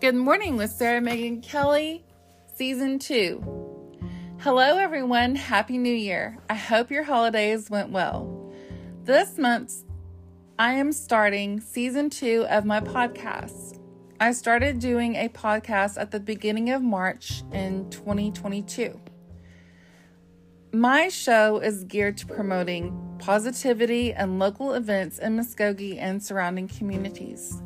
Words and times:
Good 0.00 0.14
Morning 0.14 0.56
with 0.56 0.70
Sarah 0.70 1.02
Megan 1.02 1.42
Kelly, 1.42 2.02
Season 2.54 2.98
2. 2.98 3.98
Hello, 4.38 4.78
everyone. 4.78 5.34
Happy 5.34 5.76
New 5.76 5.92
Year. 5.92 6.38
I 6.48 6.54
hope 6.54 6.90
your 6.90 7.02
holidays 7.02 7.68
went 7.68 7.90
well. 7.90 8.50
This 9.04 9.36
month, 9.36 9.84
I 10.58 10.72
am 10.72 10.92
starting 10.92 11.60
Season 11.60 12.08
2 12.08 12.46
of 12.48 12.64
my 12.64 12.80
podcast. 12.80 13.78
I 14.18 14.32
started 14.32 14.78
doing 14.78 15.16
a 15.16 15.28
podcast 15.28 16.00
at 16.00 16.12
the 16.12 16.20
beginning 16.20 16.70
of 16.70 16.80
March 16.80 17.42
in 17.52 17.90
2022. 17.90 18.98
My 20.72 21.08
show 21.08 21.58
is 21.58 21.84
geared 21.84 22.16
to 22.16 22.26
promoting 22.26 23.16
positivity 23.18 24.14
and 24.14 24.38
local 24.38 24.72
events 24.72 25.18
in 25.18 25.36
Muskogee 25.36 25.98
and 25.98 26.22
surrounding 26.22 26.68
communities. 26.68 27.60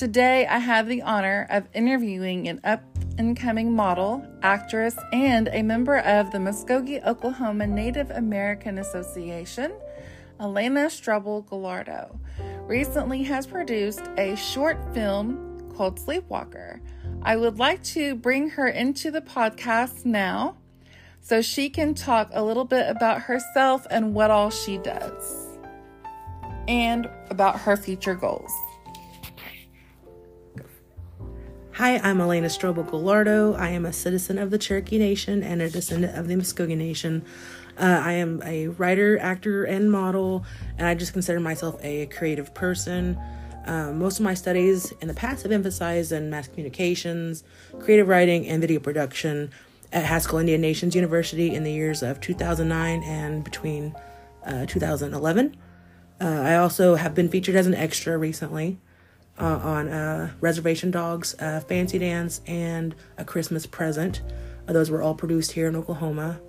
Today, 0.00 0.46
I 0.46 0.60
have 0.60 0.88
the 0.88 1.02
honor 1.02 1.46
of 1.50 1.68
interviewing 1.74 2.48
an 2.48 2.62
up 2.64 2.82
and 3.18 3.36
coming 3.36 3.76
model, 3.76 4.26
actress, 4.40 4.96
and 5.12 5.50
a 5.52 5.60
member 5.60 5.98
of 5.98 6.30
the 6.30 6.38
Muskogee, 6.38 7.06
Oklahoma 7.06 7.66
Native 7.66 8.10
American 8.10 8.78
Association, 8.78 9.70
Elana 10.40 10.86
Stroble 10.86 11.46
Gallardo. 11.46 12.18
Recently 12.62 13.24
has 13.24 13.46
produced 13.46 14.00
a 14.16 14.36
short 14.36 14.78
film 14.94 15.70
called 15.76 16.00
Sleepwalker. 16.00 16.80
I 17.20 17.36
would 17.36 17.58
like 17.58 17.82
to 17.82 18.14
bring 18.14 18.48
her 18.48 18.68
into 18.68 19.10
the 19.10 19.20
podcast 19.20 20.06
now 20.06 20.56
so 21.20 21.42
she 21.42 21.68
can 21.68 21.92
talk 21.92 22.30
a 22.32 22.42
little 22.42 22.64
bit 22.64 22.88
about 22.88 23.20
herself 23.20 23.86
and 23.90 24.14
what 24.14 24.30
all 24.30 24.48
she 24.48 24.78
does 24.78 25.58
and 26.68 27.06
about 27.28 27.60
her 27.60 27.76
future 27.76 28.14
goals. 28.14 28.50
Hi, 31.80 31.96
I'm 31.96 32.18
Elana 32.18 32.50
Stroble 32.50 32.86
Gallardo. 32.86 33.54
I 33.54 33.70
am 33.70 33.86
a 33.86 33.92
citizen 33.94 34.36
of 34.36 34.50
the 34.50 34.58
Cherokee 34.58 34.98
Nation 34.98 35.42
and 35.42 35.62
a 35.62 35.70
descendant 35.70 36.14
of 36.14 36.28
the 36.28 36.34
Muskogee 36.34 36.76
Nation. 36.76 37.24
Uh, 37.78 38.02
I 38.04 38.12
am 38.12 38.42
a 38.44 38.68
writer, 38.68 39.18
actor, 39.18 39.64
and 39.64 39.90
model, 39.90 40.44
and 40.76 40.86
I 40.86 40.94
just 40.94 41.14
consider 41.14 41.40
myself 41.40 41.82
a 41.82 42.04
creative 42.08 42.52
person. 42.52 43.18
Um, 43.64 43.98
most 43.98 44.18
of 44.18 44.24
my 44.24 44.34
studies 44.34 44.92
in 45.00 45.08
the 45.08 45.14
past 45.14 45.44
have 45.44 45.52
emphasized 45.52 46.12
in 46.12 46.28
mass 46.28 46.48
communications, 46.48 47.44
creative 47.78 48.08
writing, 48.08 48.46
and 48.46 48.60
video 48.60 48.78
production 48.78 49.50
at 49.90 50.04
Haskell 50.04 50.36
Indian 50.36 50.60
Nations 50.60 50.94
University 50.94 51.54
in 51.54 51.64
the 51.64 51.72
years 51.72 52.02
of 52.02 52.20
2009 52.20 53.02
and 53.04 53.42
between 53.42 53.94
uh, 54.44 54.66
2011. 54.66 55.56
Uh, 56.20 56.24
I 56.26 56.56
also 56.56 56.96
have 56.96 57.14
been 57.14 57.30
featured 57.30 57.56
as 57.56 57.66
an 57.66 57.74
extra 57.74 58.18
recently 58.18 58.78
uh, 59.38 59.60
on 59.62 59.88
uh, 59.88 60.32
Reservation 60.40 60.90
Dogs, 60.90 61.34
uh, 61.38 61.60
Fancy 61.60 61.98
Dance, 61.98 62.40
and 62.46 62.94
A 63.16 63.24
Christmas 63.24 63.66
Present. 63.66 64.22
Uh, 64.68 64.72
those 64.72 64.90
were 64.90 65.02
all 65.02 65.14
produced 65.14 65.52
here 65.52 65.66
in 65.68 65.76
Oklahoma 65.76 66.40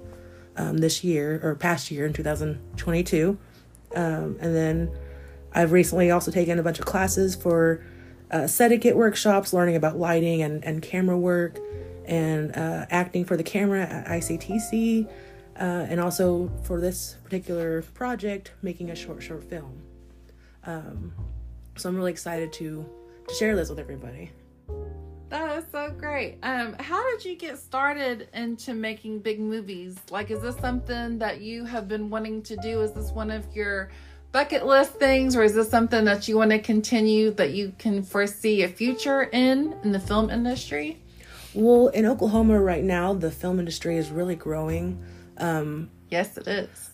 um, 0.58 0.78
this 0.78 1.04
year, 1.04 1.40
or 1.44 1.56
past 1.56 1.92
year 1.92 2.06
in 2.06 2.14
2022. 2.14 3.38
Um, 3.96 4.38
and 4.40 4.56
then 4.56 4.92
I've 5.54 5.72
recently 5.72 6.12
also 6.12 6.32
taken 6.32 6.60
a 6.60 6.64
bunch 6.64 6.80
of 6.80 6.86
classes 6.86 7.36
for 7.36 7.84
uh, 8.30 8.48
etiquette 8.60 8.96
workshops, 8.96 9.54
learning 9.54 9.76
about 9.76 9.98
lighting 9.98 10.42
and, 10.42 10.64
and 10.64 10.82
camera 10.82 11.18
work, 11.18 11.60
and 12.06 12.56
uh, 12.56 12.86
acting 12.90 13.26
for 13.26 13.38
the 13.38 13.44
camera 13.44 13.84
at 13.84 14.08
ICTC. 14.08 15.10
and 15.56 16.00
also 16.00 16.52
for 16.64 16.82
this 16.82 17.18
particular 17.24 17.82
project, 17.94 18.52
making 18.62 18.90
a 18.90 18.96
short, 18.96 19.24
short 19.24 19.44
film. 19.44 19.82
Um, 20.66 21.14
so 21.76 21.90
I'm 21.90 21.96
really 21.96 22.12
excited 22.12 22.54
to 22.54 22.86
to 23.28 23.36
share 23.36 23.56
this 23.56 23.70
with 23.70 23.80
everybody. 23.80 24.32
That 25.30 25.58
is 25.58 25.64
so 25.72 25.92
great. 25.98 26.40
Um, 26.44 26.76
how 26.80 27.10
did 27.10 27.24
you 27.24 27.36
get 27.38 27.58
started 27.58 28.28
into 28.34 28.74
making 28.74 29.20
big 29.20 29.40
movies? 29.40 29.98
Like, 30.10 30.30
is 30.30 30.42
this 30.42 30.58
something 30.58 31.20
that 31.20 31.40
you 31.40 31.64
have 31.64 31.88
been 31.88 32.10
wanting 32.10 32.42
to 32.44 32.58
do? 32.58 32.82
Is 32.82 32.92
this 32.92 33.12
one 33.12 33.32
of 33.32 33.46
your 33.56 33.90
bucket 34.34 34.66
list 34.66 34.94
things, 34.96 35.36
or 35.36 35.44
is 35.44 35.54
this 35.54 35.70
something 35.70 36.04
that 36.04 36.28
you 36.28 36.36
want 36.36 36.52
to 36.52 36.60
continue 36.60 37.32
that 37.32 37.52
you 37.52 37.74
can 37.78 38.04
foresee 38.04 38.64
a 38.64 38.68
future 38.68 39.24
in 39.24 39.74
in 39.84 39.94
the 39.94 40.00
film 40.00 40.30
industry? 40.30 41.00
Well, 41.54 41.88
in 41.88 42.06
Oklahoma 42.06 42.60
right 42.60 42.84
now, 42.84 43.14
the 43.14 43.32
film 43.32 43.60
industry 43.60 43.98
is 43.98 44.10
really 44.10 44.36
growing. 44.36 45.02
Um, 45.38 45.90
yes, 46.10 46.38
it 46.38 46.48
is 46.48 46.91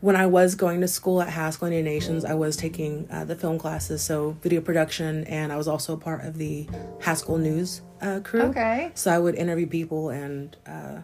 when 0.00 0.16
I 0.16 0.26
was 0.26 0.54
going 0.54 0.80
to 0.80 0.88
school 0.88 1.20
at 1.20 1.28
Haskell 1.28 1.66
Indian 1.68 1.84
Nations, 1.84 2.24
I 2.24 2.34
was 2.34 2.56
taking 2.56 3.06
uh, 3.10 3.24
the 3.24 3.36
film 3.36 3.58
classes, 3.58 4.02
so 4.02 4.36
video 4.42 4.60
production, 4.60 5.24
and 5.24 5.52
I 5.52 5.56
was 5.56 5.68
also 5.68 5.96
part 5.96 6.24
of 6.24 6.38
the 6.38 6.68
Haskell 7.00 7.38
News 7.38 7.82
uh, 8.00 8.20
crew. 8.24 8.42
Okay. 8.42 8.92
So 8.94 9.10
I 9.10 9.18
would 9.18 9.34
interview 9.34 9.66
people 9.66 10.08
and 10.10 10.56
uh, 10.66 11.00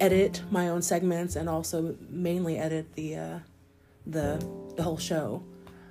edit 0.00 0.42
my 0.50 0.68
own 0.68 0.82
segments, 0.82 1.36
and 1.36 1.48
also 1.48 1.96
mainly 2.10 2.58
edit 2.58 2.92
the 2.94 3.16
uh, 3.16 3.38
the 4.06 4.44
the 4.76 4.82
whole 4.82 4.98
show 4.98 5.42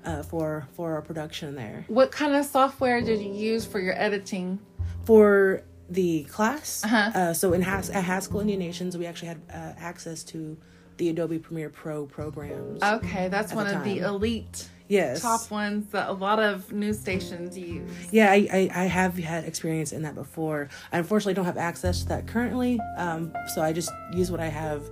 uh, 0.05 0.21
for 0.23 0.67
for 0.73 0.93
our 0.93 1.01
production 1.01 1.55
there. 1.55 1.85
What 1.87 2.11
kind 2.11 2.35
of 2.35 2.45
software 2.45 3.01
did 3.01 3.19
you 3.21 3.33
use 3.33 3.65
for 3.65 3.79
your 3.79 3.99
editing? 3.99 4.59
For 5.05 5.63
the 5.89 6.23
class, 6.25 6.85
Uh-huh. 6.85 7.11
uh, 7.15 7.33
so 7.33 7.53
in 7.53 7.63
Has- 7.63 7.89
at 7.89 8.03
Haskell 8.03 8.39
Indian 8.41 8.59
Nations, 8.59 8.95
we 8.95 9.07
actually 9.07 9.29
had 9.29 9.41
uh, 9.51 9.73
access 9.79 10.23
to 10.25 10.55
the 10.97 11.09
Adobe 11.09 11.39
Premiere 11.39 11.69
Pro 11.69 12.05
programs. 12.05 12.81
Okay, 12.81 13.27
that's 13.27 13.53
one 13.53 13.67
the 13.67 13.77
of 13.77 13.83
the 13.83 13.99
elite 13.99 14.69
yes. 14.87 15.21
top 15.21 15.49
ones 15.49 15.89
that 15.91 16.09
a 16.09 16.13
lot 16.13 16.39
of 16.39 16.71
news 16.71 16.99
stations 16.99 17.57
use. 17.57 17.89
Yeah, 18.11 18.31
I, 18.31 18.47
I, 18.51 18.71
I 18.75 18.85
have 18.85 19.17
had 19.17 19.45
experience 19.45 19.91
in 19.91 20.03
that 20.03 20.15
before. 20.15 20.69
I 20.91 20.97
unfortunately 20.99 21.33
don't 21.33 21.45
have 21.45 21.57
access 21.57 22.01
to 22.01 22.09
that 22.09 22.27
currently, 22.27 22.79
um, 22.97 23.33
so 23.53 23.61
I 23.61 23.73
just 23.73 23.91
use 24.13 24.29
what 24.29 24.39
I 24.39 24.47
have 24.47 24.83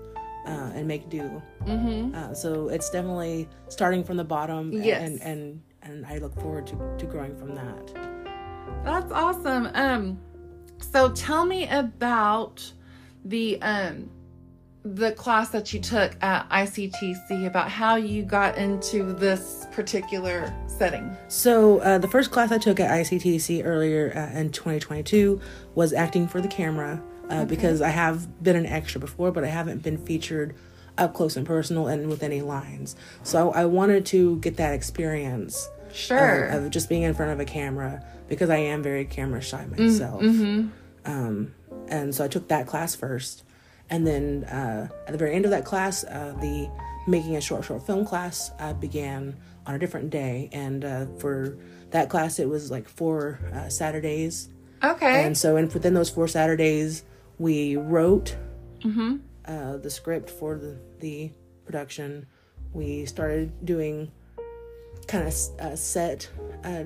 uh, 0.48 0.72
and 0.74 0.88
make 0.88 1.10
do. 1.10 1.42
Mm-hmm. 1.66 2.16
Uh, 2.16 2.34
so 2.34 2.70
it's 2.70 2.90
definitely 2.90 3.48
starting 3.68 4.04
from 4.04 4.18
the 4.18 4.24
bottom, 4.24 4.72
Yes. 4.72 5.02
and 5.02 5.22
and 5.22 5.62
and 5.82 6.06
I 6.06 6.18
look 6.18 6.34
forward 6.40 6.68
to, 6.68 6.96
to 6.98 7.06
growing 7.06 7.36
from 7.38 7.56
that. 7.56 7.94
That's 8.84 9.12
awesome. 9.12 9.70
Um, 9.74 10.20
so 10.80 11.12
tell 11.12 11.46
me 11.46 11.68
about 11.68 12.72
the 13.26 13.62
um 13.62 14.10
the 14.84 15.12
class 15.12 15.50
that 15.50 15.74
you 15.74 15.80
took 15.80 16.16
at 16.22 16.50
ICTC 16.50 17.46
about 17.46 17.70
how 17.70 17.96
you 17.96 18.24
got 18.24 18.58
into 18.58 19.14
this 19.14 19.68
particular 19.72 20.54
setting. 20.68 21.16
So 21.28 21.80
uh, 21.80 21.98
the 21.98 22.08
first 22.08 22.32
class 22.32 22.52
I 22.52 22.58
took 22.58 22.80
at 22.80 22.90
ICTC 22.90 23.66
earlier 23.66 24.14
uh, 24.16 24.38
in 24.40 24.52
2022 24.52 25.42
was 25.76 25.92
acting 25.92 26.28
for 26.28 26.40
the 26.40 26.48
camera 26.48 27.02
uh, 27.30 27.46
because 27.46 27.82
I 27.82 27.90
have 27.90 28.42
been 28.42 28.56
an 28.56 28.66
extra 28.66 29.00
before, 29.02 29.32
but 29.32 29.44
I 29.44 29.48
haven't 29.48 29.84
been 29.84 29.98
featured 29.98 30.56
up 30.98 31.14
close 31.14 31.36
and 31.38 31.46
personal 31.46 31.88
and 31.88 32.08
with 32.10 32.24
any 32.24 32.42
lines. 32.42 32.96
So 33.24 33.52
I 33.52 33.66
wanted 33.66 34.06
to 34.08 34.38
get 34.38 34.58
that 34.58 34.74
experience 34.74 35.70
Sure. 35.92 36.46
of 36.46 36.70
just 36.70 36.88
being 36.88 37.02
in 37.02 37.14
front 37.16 37.32
of 37.32 37.40
a 37.40 37.46
camera 37.46 38.06
because 38.28 38.50
I 38.50 38.58
am 38.58 38.84
very 38.84 39.06
camera 39.06 39.42
shy 39.42 39.66
myself. 39.66 40.22
mm-hmm. 40.22 40.70
Um, 41.06 41.56
and 41.88 42.14
so 42.14 42.24
I 42.24 42.28
took 42.28 42.48
that 42.50 42.68
class 42.68 42.94
first. 42.96 43.44
And 43.90 44.06
then 44.06 44.44
uh, 44.46 44.88
at 45.08 45.12
the 45.12 45.18
very 45.18 45.34
end 45.36 45.46
of 45.46 45.52
that 45.52 45.66
class, 45.66 46.04
uh, 46.04 46.36
the 46.40 46.70
making 47.08 47.36
a 47.36 47.42
short, 47.42 47.66
short 47.66 47.86
film 47.86 48.06
class 48.06 48.52
uh, 48.60 48.74
began 48.74 49.36
on 49.66 49.76
a 49.76 49.80
different 49.80 50.10
day. 50.10 50.50
And 50.52 50.86
uh, 50.86 51.06
for 51.18 51.58
that 51.92 52.10
class, 52.10 52.40
it 52.40 52.48
was 52.48 52.70
like 52.70 52.88
four 52.88 53.40
uh, 53.54 53.70
Saturdays. 53.70 54.50
Okay. 54.84 55.26
And 55.26 55.38
so, 55.38 55.58
and 55.58 55.72
within 55.74 55.94
those 55.94 56.10
four 56.10 56.28
Saturdays, 56.28 57.04
we 57.38 57.76
wrote 57.76 58.36
mm-hmm. 58.82 59.18
uh, 59.46 59.78
the 59.78 59.90
script 59.90 60.30
for 60.30 60.58
the, 60.58 60.78
the 61.00 61.32
production. 61.66 62.28
We 62.74 63.06
started 63.06 63.66
doing 63.66 64.12
kind 65.08 65.28
of 65.28 65.34
set 65.80 66.30
uh, 66.64 66.84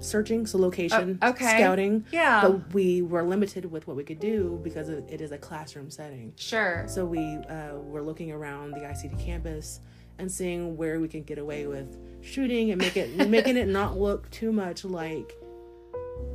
searching, 0.00 0.46
so 0.46 0.58
location 0.58 1.18
Oh, 1.22 1.30
okay. 1.30 1.44
scouting. 1.56 2.04
Yeah. 2.12 2.40
But 2.42 2.72
we 2.72 3.02
were 3.02 3.22
limited 3.24 3.64
with 3.70 3.86
what 3.88 3.96
we 3.96 4.04
could 4.04 4.20
do 4.20 4.60
because 4.62 4.88
it 4.88 5.20
is 5.20 5.32
a 5.32 5.38
classroom 5.38 5.90
setting. 5.90 6.32
Sure. 6.36 6.84
So 6.88 7.04
we 7.04 7.20
uh, 7.48 7.74
were 7.76 8.02
looking 8.02 8.30
around 8.30 8.72
the 8.72 8.80
ICT 8.80 9.18
campus 9.24 9.80
and 10.18 10.30
seeing 10.30 10.76
where 10.76 11.00
we 11.00 11.08
can 11.08 11.22
get 11.22 11.38
away 11.38 11.66
with 11.66 11.96
shooting 12.22 12.70
and 12.70 12.80
make 12.80 12.96
it 12.96 13.28
making 13.28 13.56
it 13.56 13.68
not 13.68 13.98
look 13.98 14.30
too 14.30 14.52
much 14.52 14.84
like 14.84 15.32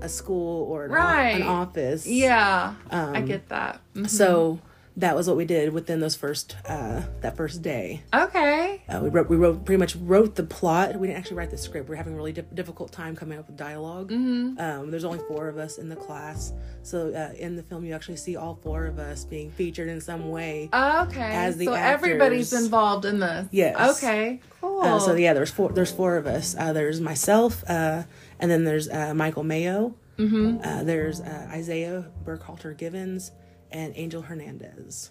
a 0.02 0.10
school 0.10 0.64
or 0.72 0.86
an, 0.86 0.92
o- 0.92 0.96
Right. 0.96 1.30
an 1.36 1.44
office. 1.44 2.06
Yeah. 2.08 2.74
Um, 2.92 3.16
I 3.16 3.22
get 3.22 3.48
that. 3.50 3.82
Mhm. 3.96 4.10
So 4.10 4.60
that 4.98 5.16
was 5.16 5.28
what 5.28 5.38
we 5.38 5.46
did 5.46 5.74
within 5.74 6.00
those 6.00 6.16
first 6.16 6.56
uh, 6.68 7.02
that 7.22 7.36
first 7.36 7.62
day. 7.62 8.04
Okay. 8.14 8.84
Uh, 8.88 9.00
we 9.02 9.10
wrote 9.10 9.30
we 9.30 9.36
wrote 9.36 9.66
pretty 9.66 9.80
much 9.80 9.96
wrote 9.96 10.36
the 10.36 10.44
plot. 10.44 10.96
We 11.00 11.08
didn't 11.08 11.20
actually 11.20 11.38
write 11.38 11.50
the 11.52 11.58
script. 11.58 11.90
We 11.90 11.96
are 11.96 11.98
having 11.98 12.14
a 12.14 12.16
really 12.16 12.34
di- 12.34 12.44
difficult 12.54 12.92
time 12.92 13.16
coming 13.16 13.40
up 13.40 13.48
with 13.48 13.58
dialog 13.58 14.12
Mm-hmm. 14.12 14.60
Um, 14.60 14.92
there's 14.92 15.04
only 15.04 15.20
four 15.28 15.48
of 15.48 15.58
us 15.58 15.78
in 15.78 15.90
the 15.90 15.96
class, 15.96 16.54
so 16.84 17.14
uh, 17.14 17.34
in 17.38 17.56
the 17.56 17.64
film 17.64 17.86
you 17.86 17.94
actually 17.94 18.18
see 18.18 18.36
all 18.36 18.60
four 18.62 18.86
of 18.86 19.00
us 19.00 19.24
being 19.26 19.50
featured 19.52 19.88
in 19.88 20.02
some 20.02 20.30
way. 20.30 20.70
Okay. 20.74 21.22
As 21.22 21.58
the 21.58 21.66
so 21.66 21.74
everybody's 21.74 22.54
involved 22.54 23.06
in 23.06 23.20
this. 23.20 23.48
Yes. 23.52 23.98
Okay. 23.98 24.42
Cool. 24.62 24.82
Uh, 24.82 25.00
so 25.00 25.16
yeah, 25.16 25.34
there's 25.34 25.52
four. 25.52 25.72
There's 25.72 25.92
four 25.92 26.18
of 26.18 26.28
us. 26.28 26.56
Uh, 26.58 26.74
there's 26.74 27.02
myself, 27.02 27.64
uh, 27.68 28.04
and 28.40 28.52
then 28.52 28.64
there's 28.64 28.90
uh, 28.90 29.14
Michael 29.14 29.44
Mayo, 29.44 29.96
Mm-hmm. 30.18 30.60
Uh, 30.64 30.84
there's 30.84 31.22
uh, 31.22 31.48
Isaiah 31.52 32.06
Burkhalter 32.24 32.78
Givens 32.78 33.32
and 33.74 33.92
Angel 33.98 34.22
Hernandez. 34.22 35.10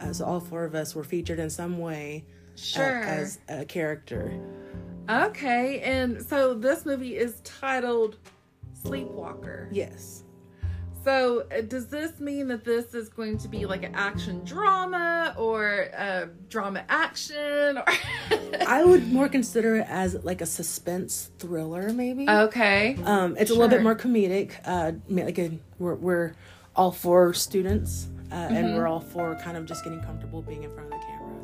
Uh, 0.00 0.12
so 0.12 0.24
all 0.24 0.40
four 0.40 0.64
of 0.64 0.74
us 0.74 0.94
were 0.94 1.04
featured 1.04 1.38
in 1.38 1.50
some 1.50 1.78
way 1.78 2.24
uh, 2.76 2.80
as 2.80 3.38
a 3.48 3.64
character. 3.64 4.32
Okay, 5.10 5.80
and 5.80 6.22
so 6.22 6.54
this 6.54 6.86
movie 6.86 7.16
is 7.16 7.40
titled 7.44 8.16
Sleepwalker. 8.82 9.68
Yes. 9.72 10.22
So, 11.04 11.46
uh, 11.56 11.60
does 11.60 11.86
this 11.86 12.18
mean 12.18 12.48
that 12.48 12.64
this 12.64 12.92
is 12.92 13.08
going 13.08 13.38
to 13.38 13.46
be 13.46 13.64
like 13.64 13.84
an 13.84 13.94
action 13.94 14.42
drama 14.44 15.36
or 15.38 15.82
a 15.96 16.28
drama 16.48 16.84
action? 16.88 17.78
Or 17.78 17.84
I 18.66 18.84
would 18.84 19.12
more 19.12 19.28
consider 19.28 19.76
it 19.76 19.86
as 19.88 20.16
like 20.24 20.40
a 20.40 20.46
suspense 20.46 21.30
thriller, 21.38 21.92
maybe. 21.92 22.28
okay, 22.28 22.96
Um, 23.04 23.36
it's 23.38 23.52
a 23.52 23.54
little 23.54 23.68
bit 23.68 23.84
more 23.84 23.94
comedic. 23.94 24.54
Uh, 24.64 24.92
like 25.08 25.38
a, 25.38 25.56
we're, 25.78 25.94
we're 25.94 26.32
all 26.76 26.92
four 26.92 27.32
students, 27.34 28.08
uh, 28.30 28.34
and 28.34 28.66
Mm-hmm. 28.68 28.76
we're 28.76 28.86
all 28.86 29.00
four 29.00 29.34
kind 29.42 29.56
of 29.56 29.64
just 29.66 29.82
getting 29.84 30.00
comfortable 30.02 30.42
being 30.42 30.62
in 30.64 30.70
front 30.70 30.92
of 30.92 31.00
the 31.00 31.06
camera. 31.06 31.36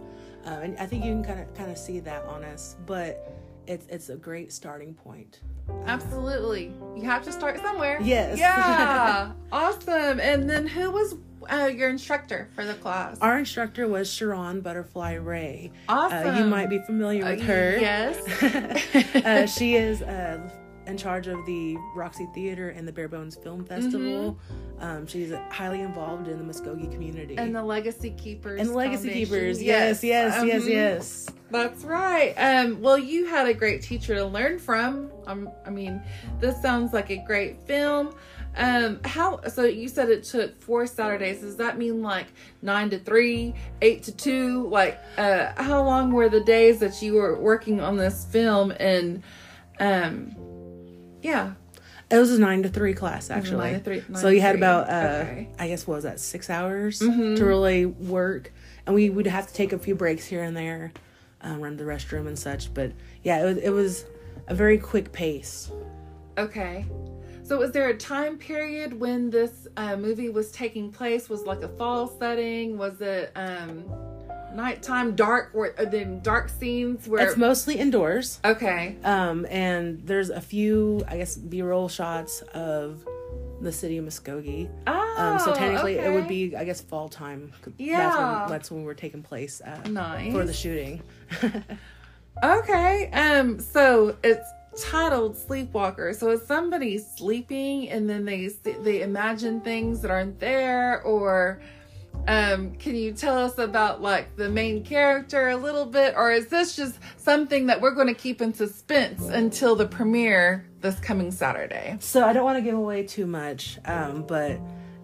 Uh, 0.46 0.64
and 0.64 0.79
I 0.79 0.87
think 0.87 1.05
you 1.05 1.12
can 1.12 1.25
kind 1.25 1.40
of 1.40 1.55
kind 1.55 1.70
of 1.70 1.79
see 1.79 2.00
that 2.00 2.25
on 2.26 2.44
us, 2.44 2.76
but 2.87 3.32
it's 3.67 3.87
it's 3.88 4.08
a 4.08 4.17
great 4.17 4.52
starting 4.52 4.93
point. 4.94 5.40
absolutely. 5.87 6.73
You 6.96 7.05
have 7.05 7.23
to 7.25 7.32
start 7.32 7.61
somewhere. 7.61 7.99
Yes. 8.02 8.38
Yeah. 8.38 9.32
awesome. 9.52 10.19
And 10.20 10.50
then 10.50 10.67
who 10.67 10.90
was 10.90 11.14
uh, 11.50 11.67
your 11.67 11.88
instructor 11.90 12.49
for 12.55 12.64
the 12.64 12.75
class? 12.75 13.19
Our 13.20 13.38
instructor 13.38 13.87
was 13.88 14.12
Sharon 14.12 14.61
Butterfly 14.61 15.14
Ray. 15.14 15.70
Awesome. 15.88 16.34
Uh, 16.34 16.38
you 16.40 16.44
might 16.46 16.70
be 16.70 16.79
familiar 16.81 17.25
with 17.25 17.43
her. 17.43 17.79
Yes. 17.79 18.17
uh, 19.25 19.46
she 19.46 19.76
is 19.76 20.02
uh, 20.02 20.40
in 20.87 20.96
charge 20.96 21.26
of 21.29 21.44
the 21.46 21.76
Roxy 21.94 22.26
Theater 22.34 22.70
and 22.70 22.87
the 22.87 22.93
Bare 22.93 23.08
Bones 23.08 23.37
Film 23.37 23.64
Festival. 23.64 24.38
Um, 24.81 25.06
she's 25.06 25.32
highly 25.50 25.81
involved 25.81 26.29
in 26.29 26.38
the 26.38 26.44
Muskogee 26.52 26.90
community. 26.90 27.37
and 27.37 27.55
the 27.55 27.62
Legacy 27.62 28.11
Keepers. 28.11 28.61
And 28.61 28.70
the 28.70 28.75
Legacy 28.75 29.08
Foundation. 29.08 29.34
Keepers. 29.34 29.62
Yes, 29.62 30.02
yes, 30.05 30.44
yes, 30.44 30.62
Mhm. 30.64 30.69
yes. 30.70 31.26
That's 31.50 31.84
right. 31.84 32.34
Um, 32.37 32.81
well, 32.81 32.99
you 32.99 33.26
had 33.26 33.46
a 33.46 33.55
great 33.55 33.82
teacher 33.82 34.14
to 34.14 34.25
learn 34.25 34.58
from. 34.58 35.11
Um, 35.26 35.50
I 35.67 35.70
mean, 35.70 36.02
this 36.40 36.61
sounds 36.62 36.93
like 36.93 37.11
a 37.11 37.23
great 37.26 37.61
film. 37.62 38.14
Um, 38.56 39.00
how? 39.05 39.40
So 39.49 39.64
you 39.64 39.88
said 39.88 40.11
it 40.11 40.25
took 40.25 40.61
four 40.61 40.87
Saturdays. 40.87 41.40
Does 41.40 41.56
that 41.56 41.79
mean 41.79 42.02
like 42.02 42.26
nine 42.61 42.90
to 42.90 42.99
three, 42.99 43.55
eight 43.81 44.02
to 44.05 44.12
two? 44.12 44.67
Like, 44.69 44.99
uh, 45.17 45.52
how 45.56 45.82
long 45.84 46.12
were 46.12 46.29
the 46.29 46.43
days 46.43 46.79
that 46.81 47.00
you 47.00 47.14
were 47.14 47.38
working 47.38 47.81
on 47.81 47.96
this 47.96 48.26
film? 48.26 48.73
And, 48.79 49.23
um, 49.81 50.37
yeah, 51.23 51.55
It 52.11 52.19
was 52.19 52.31
a 52.33 52.39
nine 52.41 52.63
to 52.65 52.69
three 52.69 52.93
class 52.95 53.31
actually. 53.31 53.57
nine 53.73 53.75
to 53.75 53.81
three- 53.81 54.05
nine 54.09 54.21
so 54.21 54.29
you 54.29 54.41
had 54.41 54.55
about 54.57 54.89
uh, 54.91 55.23
Okay. 55.23 55.49
I 55.59 55.69
guess 55.69 55.87
what 55.87 55.95
was 55.97 56.05
that 56.05 56.21
six 56.21 56.51
hours 56.51 57.01
Mm-hmm. 57.01 57.37
to 57.37 57.45
really 57.45 57.87
work, 57.87 58.53
and 58.87 58.95
we 58.95 59.09
would 59.11 59.27
have 59.27 59.47
to 59.47 59.55
take 59.55 59.73
a 59.73 59.79
few 59.79 59.95
breaks 59.95 60.27
here 60.27 60.43
and 60.43 60.57
there, 60.57 60.93
um, 61.41 61.61
run 61.61 61.77
to 61.79 61.85
the 61.85 61.91
restroom 61.91 62.27
and 62.27 62.39
such. 62.39 62.73
But 62.75 62.93
yeah, 63.23 63.41
it 63.43 63.45
was 63.47 63.57
it 63.59 63.71
was 63.71 64.05
a 64.49 64.55
very 64.55 64.79
quick 64.79 65.13
pace. 65.13 65.71
Okay. 66.39 66.85
So 67.45 67.59
was 67.59 67.73
there 67.73 67.89
a 67.89 67.97
time 67.97 68.39
period 68.39 68.99
when 68.99 69.29
this 69.29 69.67
uh, 69.77 69.97
movie 69.97 70.29
was 70.31 70.51
taking 70.53 70.91
place? 70.93 71.29
Was 71.29 71.43
like 71.45 71.63
a 71.63 71.69
fall 71.69 72.07
setting? 72.07 72.79
Was 72.79 73.01
it 73.01 73.33
um 73.37 73.85
nighttime 74.55 75.15
dark 75.15 75.51
or 75.55 75.75
uh, 75.79 75.85
then 75.85 76.21
dark 76.21 76.49
scenes 76.49 77.07
where 77.09 77.27
It's 77.27 77.37
mostly 77.37 77.77
indoors. 77.77 78.41
Okay. 78.45 78.97
Um, 79.05 79.47
and 79.51 80.01
there's 80.07 80.31
a 80.31 80.41
few, 80.41 81.05
I 81.09 81.17
guess, 81.19 81.37
B-roll 81.37 81.89
shots 81.89 82.43
of 82.55 83.07
the 83.61 83.71
city 83.73 83.97
of 83.99 84.05
Muskogee. 84.05 84.69
Oh, 84.87 85.15
Um, 85.19 85.39
so 85.39 85.55
technically, 85.55 85.95
it 85.99 86.13
would 86.13 86.27
be, 86.27 86.57
I 86.57 86.65
guess, 86.65 86.81
fall 86.81 87.09
time. 87.09 87.53
That's 87.65 87.75
Yeah. 87.79 88.41
when, 88.43 88.49
that's 88.51 88.71
when 88.71 88.81
we 88.81 88.87
were 88.87 88.95
taking 88.95 89.23
place 89.23 89.61
uh, 89.65 89.79
Nice. 89.89 90.33
for 90.33 90.45
the 90.45 90.53
shooting. 90.53 91.03
Okay. 92.43 93.11
Um 93.13 93.61
so 93.61 94.17
it's 94.25 94.49
titled 94.91 95.37
Sleepwalker. 95.37 96.15
So 96.15 96.31
is 96.31 96.43
somebody 96.47 96.97
sleeping 96.99 97.91
and 97.91 98.09
then 98.09 98.25
they 98.25 98.49
they 98.83 99.03
imagine 99.03 99.61
things 99.61 100.01
that 100.01 100.11
aren't 100.11 100.41
there 100.41 101.03
or 101.03 101.61
um 102.29 102.73
can 102.76 102.94
you 102.94 103.12
tell 103.12 103.37
us 103.37 103.59
about 103.59 104.00
like 104.00 104.37
the 104.37 104.49
main 104.49 104.85
character 104.85 105.49
a 105.49 105.56
little 105.56 105.87
bit 105.87 106.14
or 106.17 106.31
is 106.31 106.47
this 106.47 106.76
just 106.76 106.99
something 107.17 107.67
that 107.67 107.81
we're 107.81 107.94
going 107.94 108.06
to 108.06 108.14
keep 108.14 108.41
in 108.41 108.55
suspense 108.55 109.23
until 109.29 109.75
the 109.75 109.87
premiere 109.87 110.64
this 110.81 110.99
coming 111.00 111.31
Saturday? 111.32 111.97
So 112.00 112.25
I 112.25 112.32
don't 112.32 112.44
want 112.44 112.59
to 112.59 112.62
give 112.62 112.76
away 112.76 113.03
too 113.05 113.26
much, 113.26 113.79
um, 113.85 114.23
but 114.23 114.61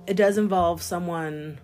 it 0.06 0.14
does 0.14 0.38
involve 0.38 0.81
someone 0.82 1.58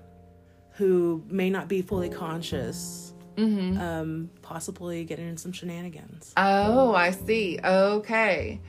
who 0.73 1.23
may 1.29 1.51
not 1.51 1.69
be 1.69 1.83
fully 1.83 2.09
conscious, 2.11 3.13
Mm-hmm. 3.37 3.81
um, 3.81 4.31
possibly 4.43 5.03
getting 5.05 5.29
in 5.29 5.37
some 5.37 5.51
shenanigans. 5.51 6.33
Oh, 6.37 6.95
I 6.95 7.11
see. 7.11 7.59
Okay. 7.65 8.61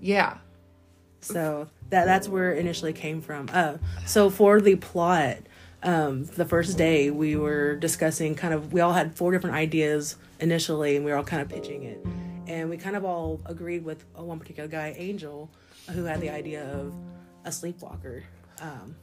Yeah. 0.00 0.38
So 1.20 1.68
that 1.90 2.04
that's 2.04 2.28
where 2.28 2.52
it 2.52 2.58
initially 2.58 2.92
came 2.92 3.20
from. 3.20 3.48
Uh, 3.52 3.78
so 4.06 4.30
for 4.30 4.60
the 4.60 4.76
plot, 4.76 5.38
um, 5.82 6.24
the 6.24 6.44
first 6.44 6.76
day 6.78 7.10
we 7.10 7.36
were 7.36 7.76
discussing 7.76 8.34
kind 8.34 8.54
of 8.54 8.72
we 8.72 8.80
all 8.80 8.92
had 8.92 9.16
four 9.16 9.32
different 9.32 9.56
ideas 9.56 10.16
initially, 10.40 10.96
and 10.96 11.04
we 11.04 11.10
were 11.10 11.16
all 11.16 11.24
kind 11.24 11.42
of 11.42 11.48
pitching 11.48 11.82
it, 11.84 12.04
and 12.46 12.68
we 12.70 12.76
kind 12.76 12.96
of 12.96 13.04
all 13.04 13.40
agreed 13.46 13.84
with 13.84 14.04
uh, 14.18 14.22
one 14.22 14.38
particular 14.38 14.68
guy, 14.68 14.94
Angel, 14.98 15.48
who 15.90 16.04
had 16.04 16.20
the 16.20 16.30
idea 16.30 16.64
of 16.72 16.92
a 17.44 17.52
sleepwalker. 17.52 18.22
Um, 18.60 18.96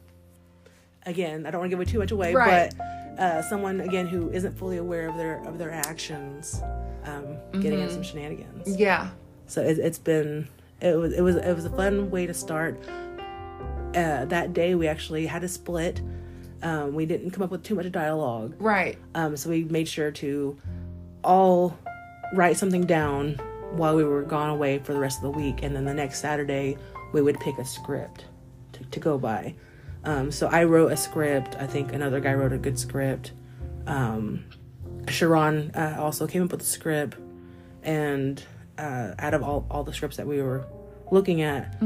again, 1.06 1.46
I 1.46 1.50
don't 1.50 1.60
want 1.60 1.70
to 1.70 1.76
give 1.76 1.80
it 1.86 1.90
too 1.90 1.98
much 1.98 2.10
away, 2.10 2.34
Right. 2.34 2.72
but 2.76 3.20
uh, 3.20 3.42
someone 3.42 3.80
again 3.80 4.06
who 4.06 4.30
isn't 4.30 4.58
fully 4.58 4.76
aware 4.78 5.08
of 5.08 5.16
their 5.16 5.42
of 5.46 5.58
their 5.58 5.70
actions, 5.70 6.60
um, 7.04 7.36
getting 7.60 7.80
in 7.80 7.88
some 7.90 8.02
shenanigans. 8.02 8.76
Yeah. 8.76 9.10
So 9.46 9.62
it, 9.62 9.78
it's 9.78 9.98
been 9.98 10.48
it 10.80 10.96
was 10.96 11.12
it 11.12 11.20
was 11.22 11.36
it 11.36 11.54
was 11.54 11.64
a 11.64 11.70
fun 11.70 12.10
way 12.10 12.26
to 12.26 12.34
start. 12.34 12.78
Uh, 13.94 14.24
that 14.24 14.52
day 14.52 14.74
we 14.74 14.88
actually 14.88 15.26
had 15.26 15.44
a 15.44 15.48
split. 15.48 16.00
Um, 16.64 16.94
we 16.94 17.04
didn't 17.06 17.30
come 17.30 17.42
up 17.42 17.50
with 17.50 17.62
too 17.62 17.74
much 17.74 17.90
dialogue, 17.92 18.54
Right. 18.58 18.98
um, 19.14 19.36
so 19.36 19.50
we 19.50 19.64
made 19.64 19.86
sure 19.86 20.10
to 20.12 20.56
all 21.22 21.76
write 22.32 22.56
something 22.56 22.86
down 22.86 23.34
while 23.72 23.94
we 23.94 24.02
were 24.04 24.22
gone 24.22 24.48
away 24.50 24.78
for 24.78 24.94
the 24.94 24.98
rest 24.98 25.18
of 25.18 25.24
the 25.24 25.30
week, 25.38 25.62
and 25.62 25.76
then 25.76 25.84
the 25.84 25.92
next 25.94 26.20
Saturday 26.20 26.76
we 27.12 27.20
would 27.20 27.38
pick 27.40 27.58
a 27.58 27.64
script 27.64 28.24
to, 28.72 28.84
to 28.86 28.98
go 28.98 29.18
by. 29.18 29.54
Um, 30.04 30.30
so 30.32 30.46
I 30.48 30.64
wrote 30.64 30.90
a 30.92 30.96
script. 30.96 31.56
I 31.60 31.66
think 31.66 31.92
another 31.92 32.18
guy 32.20 32.34
wrote 32.34 32.52
a 32.52 32.58
good 32.58 32.78
script. 32.78 33.32
Um, 33.86 34.44
Sharon 35.08 35.70
uh, 35.72 35.96
also 35.98 36.26
came 36.26 36.42
up 36.44 36.52
with 36.52 36.62
a 36.62 36.64
script, 36.64 37.16
and 37.82 38.42
uh, 38.78 39.12
out 39.18 39.34
of 39.34 39.42
all, 39.42 39.66
all 39.70 39.84
the 39.84 39.92
scripts 39.92 40.16
that 40.16 40.26
we 40.26 40.40
were 40.40 40.64
looking 41.10 41.42
at, 41.42 41.76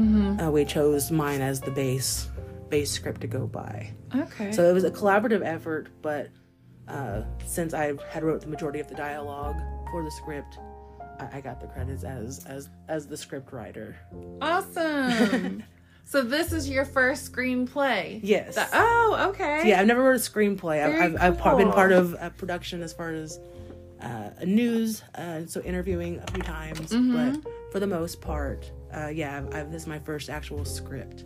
uh, 0.41 0.49
we 0.49 0.63
chose 0.63 1.11
mine 1.11 1.41
as 1.41 1.59
the 1.59 1.71
base 1.71 2.29
base 2.69 2.91
script 2.91 3.21
to 3.21 3.27
go 3.27 3.47
by. 3.47 3.91
Okay. 4.15 4.51
So 4.51 4.69
it 4.69 4.73
was 4.73 4.83
a 4.83 4.91
collaborative 4.91 5.41
effort, 5.45 5.89
but 6.01 6.29
uh, 6.87 7.21
since 7.45 7.73
I 7.73 7.93
had 8.09 8.23
wrote 8.23 8.41
the 8.41 8.47
majority 8.47 8.79
of 8.79 8.87
the 8.87 8.95
dialogue 8.95 9.57
for 9.91 10.03
the 10.03 10.11
script, 10.11 10.57
I, 11.19 11.37
I 11.37 11.41
got 11.41 11.59
the 11.61 11.67
credits 11.67 12.03
as 12.03 12.45
as 12.45 12.69
as 12.87 13.07
the 13.07 13.17
script 13.17 13.51
writer. 13.53 13.95
Awesome. 14.41 15.63
so 16.05 16.21
this 16.21 16.51
is 16.53 16.69
your 16.69 16.85
first 16.85 17.31
screenplay. 17.31 18.19
Yes. 18.23 18.55
That- 18.55 18.69
oh, 18.73 19.27
okay. 19.29 19.67
Yeah, 19.69 19.79
I've 19.81 19.87
never 19.87 20.03
wrote 20.03 20.15
a 20.15 20.19
screenplay. 20.19 20.83
I've, 20.83 21.15
I've, 21.21 21.41
I've 21.45 21.57
been 21.57 21.71
part 21.71 21.91
of 21.91 22.15
uh, 22.15 22.29
production 22.31 22.81
as 22.81 22.93
far 22.93 23.11
as 23.11 23.39
uh, 24.01 24.29
news, 24.45 25.03
uh, 25.15 25.45
so 25.45 25.61
interviewing 25.61 26.19
a 26.19 26.31
few 26.31 26.41
times, 26.43 26.91
Mm-hmm. 26.91 27.41
but 27.41 27.51
for 27.71 27.79
the 27.81 27.87
most 27.87 28.21
part, 28.21 28.71
uh, 28.95 29.07
yeah, 29.07 29.37
I've, 29.37 29.53
I've, 29.53 29.71
this 29.71 29.81
is 29.83 29.87
my 29.87 29.99
first 29.99 30.29
actual 30.29 30.63
script. 30.65 31.25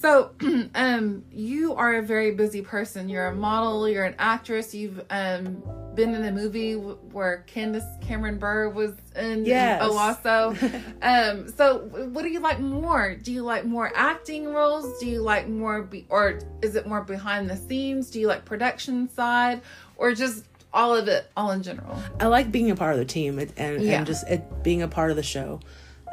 So, 0.00 0.30
um, 0.74 1.24
you 1.30 1.74
are 1.74 1.96
a 1.96 2.02
very 2.02 2.30
busy 2.30 2.62
person. 2.62 3.08
You're 3.10 3.26
a 3.26 3.34
model. 3.34 3.86
You're 3.88 4.04
an 4.06 4.14
actress. 4.18 4.74
You've 4.74 5.04
um 5.10 5.62
been 5.94 6.14
in 6.14 6.24
a 6.24 6.32
movie 6.32 6.74
where 6.74 7.44
Candace 7.46 7.84
Cameron 8.00 8.38
Bure 8.38 8.70
was 8.70 8.92
in. 9.14 9.44
Yes. 9.44 9.82
Owasso. 9.82 10.56
um. 11.02 11.48
So, 11.52 11.78
what 12.12 12.22
do 12.22 12.28
you 12.28 12.40
like 12.40 12.60
more? 12.60 13.14
Do 13.14 13.30
you 13.30 13.42
like 13.42 13.66
more 13.66 13.92
acting 13.94 14.46
roles? 14.46 14.98
Do 15.00 15.06
you 15.06 15.20
like 15.20 15.48
more, 15.48 15.82
be- 15.82 16.06
or 16.08 16.38
is 16.62 16.76
it 16.76 16.86
more 16.86 17.02
behind 17.02 17.50
the 17.50 17.56
scenes? 17.56 18.10
Do 18.10 18.20
you 18.20 18.26
like 18.26 18.44
production 18.46 19.08
side, 19.10 19.60
or 19.96 20.14
just 20.14 20.46
all 20.72 20.96
of 20.96 21.08
it, 21.08 21.30
all 21.36 21.50
in 21.50 21.62
general? 21.62 21.98
I 22.18 22.26
like 22.28 22.50
being 22.50 22.70
a 22.70 22.76
part 22.76 22.92
of 22.94 22.98
the 23.00 23.04
team 23.04 23.38
and, 23.38 23.52
and, 23.58 23.82
Yeah. 23.82 23.98
and 23.98 24.06
just 24.06 24.26
it 24.28 24.62
being 24.62 24.80
a 24.80 24.88
part 24.88 25.10
of 25.10 25.16
the 25.16 25.22
show. 25.22 25.60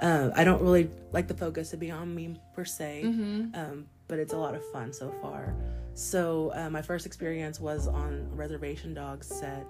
Uh, 0.01 0.29
I 0.35 0.43
don't 0.43 0.61
really 0.61 0.89
like 1.11 1.27
the 1.27 1.33
focus 1.33 1.71
to 1.71 1.77
be 1.77 1.89
on 1.91 2.13
me 2.13 2.35
per 2.55 2.65
se, 2.65 3.01
Mm-hmm. 3.05 3.55
um, 3.55 3.85
but 4.07 4.19
it's 4.19 4.33
a 4.33 4.37
lot 4.37 4.55
of 4.55 4.63
fun 4.71 4.93
so 4.93 5.11
far. 5.21 5.53
So 5.95 6.51
uh, 6.53 6.69
my 6.69 6.81
first 6.81 7.05
experience 7.05 7.59
was 7.59 7.87
on 7.87 8.27
Reservation 8.35 8.93
Dogs 8.93 9.27
set. 9.27 9.65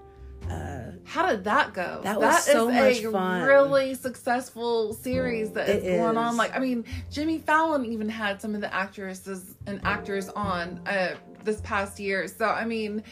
Uh, 0.48 0.92
How 1.04 1.26
did 1.28 1.42
that 1.44 1.72
go? 1.74 2.00
That 2.04 2.20
was 2.20 2.44
so 2.44 2.68
is 2.68 2.74
much 3.02 3.04
a 3.04 3.10
fun. 3.10 3.42
really 3.42 3.94
successful 3.94 4.92
series 4.92 5.50
that 5.52 5.68
is 5.68 5.82
It 5.84 5.96
going 5.96 6.16
on. 6.16 6.36
Like, 6.36 6.54
I 6.54 6.60
mean, 6.60 6.84
Jimmy 7.10 7.38
Fallon 7.38 7.84
even 7.86 8.08
had 8.08 8.40
some 8.40 8.54
of 8.54 8.60
the 8.60 8.72
actresses 8.72 9.56
and 9.66 9.80
actors 9.84 10.28
on 10.28 10.80
uh, 10.86 11.14
this 11.42 11.60
past 11.62 11.98
year. 11.98 12.28
So, 12.28 12.46
I 12.46 12.64
mean, 12.66 13.02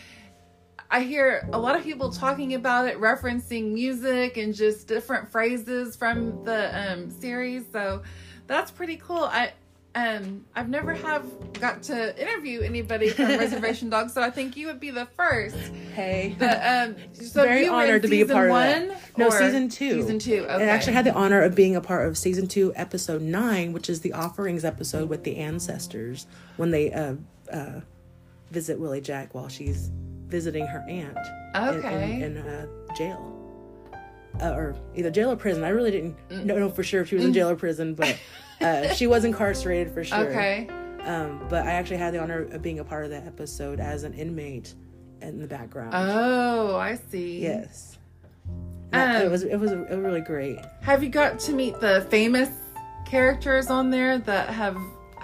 I 0.91 1.01
hear 1.01 1.49
a 1.53 1.59
lot 1.59 1.77
of 1.77 1.83
people 1.83 2.11
talking 2.11 2.55
about 2.55 2.87
it, 2.87 3.01
referencing 3.01 3.73
music 3.73 4.37
and 4.37 4.55
just 4.55 4.87
different 4.87 5.29
phrases 5.31 5.97
from 5.97 6.45
the 6.45 6.93
um, 6.93 7.11
series. 7.11 7.65
So, 7.73 8.03
that's 8.47 8.71
pretty 8.71 8.97
cool. 8.97 9.25
I 9.25 9.53
um 9.95 10.45
I've 10.55 10.69
never 10.69 10.93
have 10.93 11.25
got 11.55 11.83
to 11.85 12.21
interview 12.21 12.61
anybody 12.61 13.09
from 13.09 13.29
Reservation 13.39 13.89
Dogs, 13.89 14.13
so 14.13 14.23
I 14.23 14.31
think 14.31 14.57
you 14.57 14.67
would 14.67 14.79
be 14.79 14.91
the 14.91 15.07
first. 15.17 15.57
hey. 15.95 16.37
But, 16.39 16.61
um, 16.63 16.97
so 17.15 17.43
Very 17.43 17.67
honored 17.67 18.03
to 18.03 18.09
be 18.09 18.21
a 18.21 18.27
part 18.27 18.47
of 18.47 18.53
one, 18.53 18.89
that. 18.89 19.19
No, 19.19 19.31
season 19.31 19.69
two. 19.69 20.03
Season 20.03 20.19
two. 20.19 20.47
Okay. 20.49 20.65
I 20.65 20.69
actually 20.69 20.93
had 20.93 21.07
the 21.07 21.15
honor 21.15 21.41
of 21.43 21.55
being 21.55 21.75
a 21.75 21.81
part 21.81 22.07
of 22.07 22.19
season 22.19 22.47
two, 22.47 22.73
episode 22.77 23.23
nine, 23.23 23.73
which 23.73 23.89
is 23.89 24.03
the 24.03 24.13
offerings 24.13 24.65
episode 24.65 25.09
with 25.09 25.25
the 25.25 25.39
ancestors 25.39 26.27
when 26.59 26.71
they 26.71 26.93
uh, 26.93 27.15
uh, 27.51 27.81
visit 28.51 28.79
Willie 28.79 29.01
Jack 29.01 29.35
while 29.35 29.49
she's 29.49 29.91
visiting 30.29 30.67
her 30.67 30.81
aunt 30.89 31.17
in- 31.55 31.79
Okay. 31.79 32.15
in, 32.23 32.37
in, 32.37 32.39
uh, 32.39 32.67
jail. 32.97 33.33
Uh, 34.41 34.51
or 34.51 34.77
either 34.95 35.11
jail 35.11 35.31
or 35.33 35.37
prison. 35.37 35.65
I 35.65 35.71
really 35.71 35.91
didn't 35.91 36.17
Mm. 36.29 36.45
know, 36.45 36.59
know 36.59 36.69
for 36.69 36.83
sure 36.83 37.01
if 37.03 37.09
she 37.09 37.15
was 37.15 37.25
in 37.25 37.33
jail 37.33 37.49
or 37.49 37.57
prison, 37.57 37.95
but 37.95 38.19
uh, 38.61 38.89
she 38.95 39.07
was 39.07 39.25
incarcerated 39.25 39.93
for 39.95 40.05
sure. 40.05 40.19
Okay. 40.29 40.69
Um, 41.05 41.47
but 41.49 41.65
I 41.67 41.71
actually 41.73 41.97
had 41.99 42.13
the 42.13 42.19
honor 42.21 42.43
of 42.43 42.61
being 42.61 42.81
a 42.81 42.85
part 42.85 43.05
of 43.05 43.11
that 43.13 43.27
episode 43.27 43.81
as 43.81 44.03
an 44.03 44.13
inmate 44.13 44.75
in 45.23 45.39
the 45.39 45.47
background. 45.47 45.93
Oh, 45.95 46.77
I 46.77 46.97
see. 47.11 47.41
Yes. 47.43 47.97
That- 48.91 49.23
it 49.23 49.27
Um, 49.27 49.33
was 49.33 49.43
it 49.45 49.59
was, 49.59 49.73
it 49.73 49.89
was 49.89 49.99
really 49.99 50.21
great. 50.21 50.59
Have 50.83 51.03
you 51.03 51.09
got 51.09 51.39
to 51.41 51.53
meet 51.53 51.81
the 51.81 52.07
famous 52.11 52.51
characters 53.07 53.71
on 53.71 53.91
there 53.91 54.19
that 54.19 54.49
have 54.51 54.77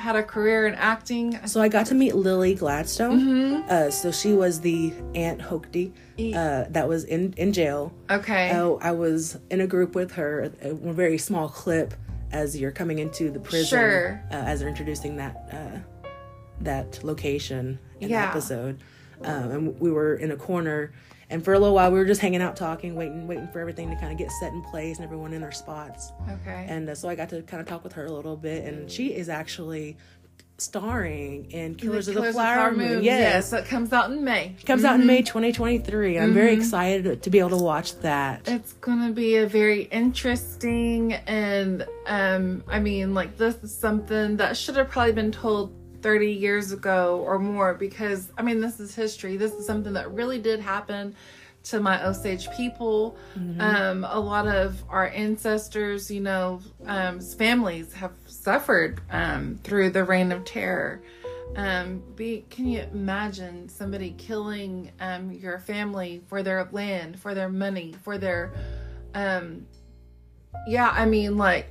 had 0.03 0.17
a 0.17 0.23
career 0.23 0.67
in 0.67 0.75
acting? 0.75 1.39
So 1.47 1.61
I 1.63 1.69
got 1.69 1.87
to 1.87 1.95
meet 1.95 2.15
Lily 2.15 2.55
Gladstone. 2.55 3.21
Mm-hmm. 3.21 3.71
Uh, 3.71 3.91
so 3.91 4.11
she 4.11 4.33
was 4.35 4.61
the 4.61 4.93
Aunt 5.15 5.41
Hochty 5.41 5.93
uh, 6.35 6.65
that 6.71 6.87
was 6.89 7.05
in 7.05 7.33
in 7.37 7.53
jail. 7.53 7.93
Okay. 8.11 8.51
Oh, 8.55 8.79
I 8.83 8.93
was 8.93 9.39
in 9.51 9.61
a 9.61 9.67
group 9.67 9.95
with 9.95 10.13
her, 10.13 10.53
a, 10.63 10.71
a 10.71 10.93
very 10.93 11.19
small 11.19 11.49
clip 11.49 11.95
as 12.33 12.59
you're 12.59 12.71
coming 12.73 12.99
into 12.99 13.31
the 13.31 13.39
prison, 13.41 13.79
Sure. 13.79 14.23
uh, 14.31 14.35
as 14.35 14.61
they're 14.61 14.69
introducing 14.69 15.17
that 15.17 15.35
uh, 15.53 16.09
that 16.61 17.03
location 17.05 17.79
in 18.01 18.09
Yeah. 18.11 18.23
the 18.23 18.29
episode. 18.29 18.83
Um, 19.25 19.51
and 19.51 19.81
we 19.81 19.91
were 19.93 20.15
in 20.17 20.33
a 20.33 20.37
corner, 20.37 20.93
and 21.33 21.45
for 21.45 21.55
a 21.55 21.59
little 21.59 21.75
while 21.75 21.91
we 21.91 21.99
were 21.99 22.05
just 22.05 22.21
hanging 22.21 22.43
out, 22.43 22.57
talking, 22.57 22.95
waiting, 22.95 23.27
waiting 23.27 23.49
for 23.49 23.59
everything 23.61 23.89
to 23.91 23.97
kind 23.97 24.13
of 24.13 24.19
get 24.19 24.31
set 24.33 24.53
in 24.53 24.63
place 24.63 24.99
and 24.99 25.05
everyone 25.05 25.33
in 25.33 25.41
their 25.41 25.53
spots. 25.53 26.13
okay. 26.31 26.67
And 26.69 26.89
uh, 26.89 26.95
so 26.95 27.09
I 27.09 27.15
got 27.15 27.31
to 27.31 27.43
kind 27.43 27.61
of 27.61 27.67
talk 27.67 27.83
with 27.83 27.95
her 27.95 28.07
a 28.07 28.13
little 28.13 28.37
bit, 28.37 28.65
and 28.65 28.91
she 28.91 29.15
is 29.15 29.29
actually 29.29 29.97
starring 30.59 31.51
in 31.51 31.75
Killers, 31.75 32.07
of 32.09 32.15
the 32.15 32.21
Killers 32.21 32.35
Flower, 32.35 32.73
Moon. 32.73 33.03
Yes, 33.03 33.53
it 33.53 33.65
comes 33.65 33.93
out 33.93 34.11
in 34.11 34.23
May. 34.23 34.55
comes 34.65 34.85
out 34.85 35.01
in 35.01 35.07
May 35.07 35.23
2023. 35.23 36.19
I'm 36.19 36.33
very 36.33 36.55
excited 36.55 37.23
to 37.23 37.31
be 37.31 37.39
able 37.41 37.51
to 37.51 37.57
watch 37.57 37.97
that. 38.01 38.47
It's 38.47 38.75
gonna 38.75 39.13
be 39.13 39.37
a 39.37 39.47
very 39.47 39.83
interesting 39.85 41.15
and 41.15 41.87
um 42.07 42.63
I 42.69 42.79
mean 42.79 43.15
like 43.15 43.37
this 43.37 43.57
is 43.57 43.75
something 43.77 44.37
that 44.37 44.57
should 44.57 44.77
have 44.77 44.89
probably 44.89 45.13
been 45.13 45.33
told 45.33 45.75
30 46.03 46.33
years 46.33 46.73
ago 46.73 47.23
or 47.25 47.39
more 47.39 47.75
because 47.75 48.31
I 48.37 48.43
mean 48.43 48.61
this 48.61 48.81
is 48.81 48.95
history. 48.95 49.37
This 49.37 49.53
is 49.53 49.67
something 49.67 49.93
that 49.95 50.11
really 50.13 50.39
did 50.39 50.61
happen 50.61 51.15
to 51.65 51.81
my 51.81 52.05
Osage 52.05 52.51
people. 52.57 53.17
Um 53.61 54.05
a 54.05 54.19
lot 54.19 54.49
of 54.49 54.83
our 54.89 55.09
ancestors, 55.09 56.11
you 56.11 56.21
know, 56.21 56.61
um 56.87 57.21
families 57.21 57.93
have 57.95 58.13
suffered 58.27 59.01
um 59.11 59.59
through 59.63 59.91
the 59.91 60.05
reign 60.05 60.33
of 60.33 60.45
terror. 60.45 61.03
Um, 61.55 62.03
be 62.17 62.47
can 62.49 62.67
you 62.67 62.81
imagine 62.81 63.69
somebody 63.69 64.15
killing 64.17 64.91
um 65.01 65.31
your 65.33 65.59
family 65.59 66.23
for 66.27 66.43
their 66.43 66.67
land, 66.73 67.21
for 67.21 67.35
their 67.35 67.51
money, 67.51 67.95
for 68.03 68.19
their 68.19 68.53
um 69.15 69.67
yeah, 70.67 70.91
I 70.91 71.07
mean 71.07 71.37
like 71.37 71.67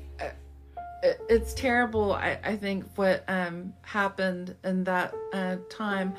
it, 1.04 1.20
it's 1.30 1.54
terrible 1.54 2.14
I, 2.14 2.40
I 2.44 2.56
think 2.56 2.86
what 2.96 3.24
um 3.28 3.74
happened 3.82 4.56
in 4.64 4.84
that 4.86 5.14
uh 5.34 5.58
time 5.70 6.14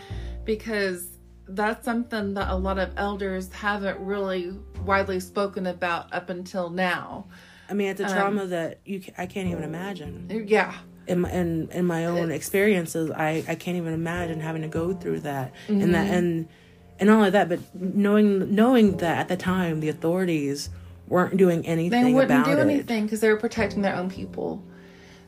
because 0.44 1.18
that's 1.48 1.84
something 1.84 2.34
that 2.34 2.50
a 2.50 2.56
lot 2.56 2.78
of 2.78 2.92
elders 2.96 3.52
haven't 3.52 3.98
really 4.00 4.52
widely 4.84 5.20
spoken 5.20 5.66
about 5.66 6.12
up 6.12 6.30
until 6.30 6.70
now. 6.70 7.26
I 7.68 7.74
mean, 7.74 7.88
it's 7.88 8.00
a 8.00 8.04
trauma 8.04 8.46
that 8.46 8.80
you 8.84 9.00
ca- 9.00 9.12
I 9.18 9.26
can't 9.26 9.48
even 9.48 9.62
imagine. 9.62 10.44
Yeah. 10.46 10.74
In 11.06 11.20
my, 11.22 11.32
in, 11.32 11.68
in 11.70 11.84
my 11.84 12.06
own 12.06 12.30
experiences, 12.30 13.10
I, 13.10 13.44
I 13.48 13.54
can't 13.56 13.76
even 13.76 13.92
imagine 13.92 14.40
having 14.40 14.62
to 14.62 14.68
go 14.68 14.92
through 14.94 15.20
that 15.20 15.52
and 15.68 15.94
that 15.94 16.08
and 16.10 16.48
and 17.00 17.08
not 17.08 17.16
only 17.16 17.30
that, 17.30 17.48
but 17.48 17.58
knowing 17.74 18.54
knowing 18.54 18.98
that 18.98 19.18
at 19.18 19.28
the 19.28 19.36
time 19.36 19.80
the 19.80 19.88
authorities 19.88 20.70
weren't 21.08 21.36
doing 21.36 21.66
anything. 21.66 22.04
They 22.04 22.12
wouldn't 22.12 22.30
about 22.30 22.44
do 22.46 22.58
it. 22.58 22.60
anything 22.60 23.04
because 23.04 23.20
they 23.20 23.28
were 23.28 23.36
protecting 23.38 23.82
their 23.82 23.96
own 23.96 24.10
people. 24.10 24.62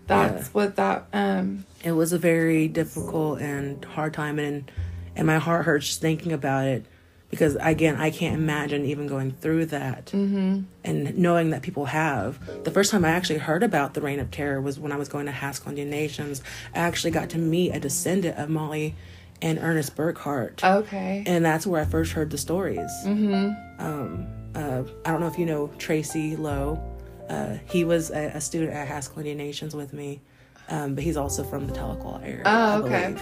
That's 0.06 0.52
what 0.52 0.76
that 0.76 1.06
um 1.12 1.64
It 1.82 1.92
was 1.92 2.12
a 2.12 2.18
very 2.18 2.68
difficult 2.68 3.40
and 3.40 3.84
hard 3.84 4.14
time, 4.14 4.38
and 4.38 4.70
and 5.16 5.26
my 5.26 5.38
heart 5.38 5.64
hurts 5.64 5.86
just 5.86 6.00
thinking 6.00 6.32
about 6.32 6.66
it 6.66 6.86
because 7.34 7.56
again, 7.60 7.96
I 7.96 8.10
can't 8.10 8.36
imagine 8.36 8.84
even 8.84 9.08
going 9.08 9.32
through 9.32 9.66
that 9.66 10.06
mm-hmm. 10.06 10.60
and 10.84 11.18
knowing 11.18 11.50
that 11.50 11.62
people 11.62 11.86
have. 11.86 12.64
The 12.64 12.70
first 12.70 12.92
time 12.92 13.04
I 13.04 13.08
actually 13.08 13.40
heard 13.40 13.64
about 13.64 13.94
the 13.94 14.00
Reign 14.00 14.20
of 14.20 14.30
Terror 14.30 14.60
was 14.60 14.78
when 14.78 14.92
I 14.92 14.96
was 14.96 15.08
going 15.08 15.26
to 15.26 15.32
Haskell 15.32 15.70
Indian 15.70 15.90
Nations. 15.90 16.42
I 16.74 16.78
actually 16.78 17.10
got 17.10 17.30
to 17.30 17.38
meet 17.38 17.72
a 17.72 17.80
descendant 17.80 18.38
of 18.38 18.50
Molly 18.50 18.94
and 19.42 19.58
Ernest 19.58 19.96
Burkhart. 19.96 20.62
okay. 20.62 21.24
and 21.26 21.44
that's 21.44 21.66
where 21.66 21.80
I 21.80 21.84
first 21.84 22.12
heard 22.12 22.30
the 22.30 22.38
stories. 22.38 22.90
Mm-hmm. 23.04 23.84
Um, 23.84 24.26
uh, 24.54 24.84
I 25.04 25.10
don't 25.10 25.20
know 25.20 25.26
if 25.26 25.38
you 25.38 25.46
know 25.46 25.72
Tracy 25.78 26.36
Lowe. 26.36 26.80
Uh, 27.28 27.58
he 27.66 27.84
was 27.84 28.10
a, 28.10 28.32
a 28.34 28.40
student 28.40 28.72
at 28.72 28.86
Haskell 28.86 29.18
Indian 29.18 29.38
Nations 29.38 29.74
with 29.74 29.92
me, 29.92 30.20
um, 30.68 30.94
but 30.94 31.04
he's 31.04 31.16
also 31.16 31.44
from 31.44 31.66
the 31.66 31.72
Tahlequah 31.72 32.22
area. 32.22 32.42
Oh, 32.44 32.82
okay. 32.82 33.16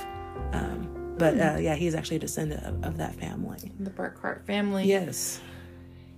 Um, 0.52 1.14
but 1.18 1.38
uh, 1.38 1.58
yeah, 1.60 1.74
he's 1.74 1.94
actually 1.94 2.16
a 2.16 2.20
descendant 2.20 2.64
of, 2.64 2.82
of 2.84 2.96
that 2.96 3.14
family. 3.14 3.72
The 3.78 3.90
Burkhart 3.90 4.44
family. 4.46 4.84
Yes. 4.84 5.40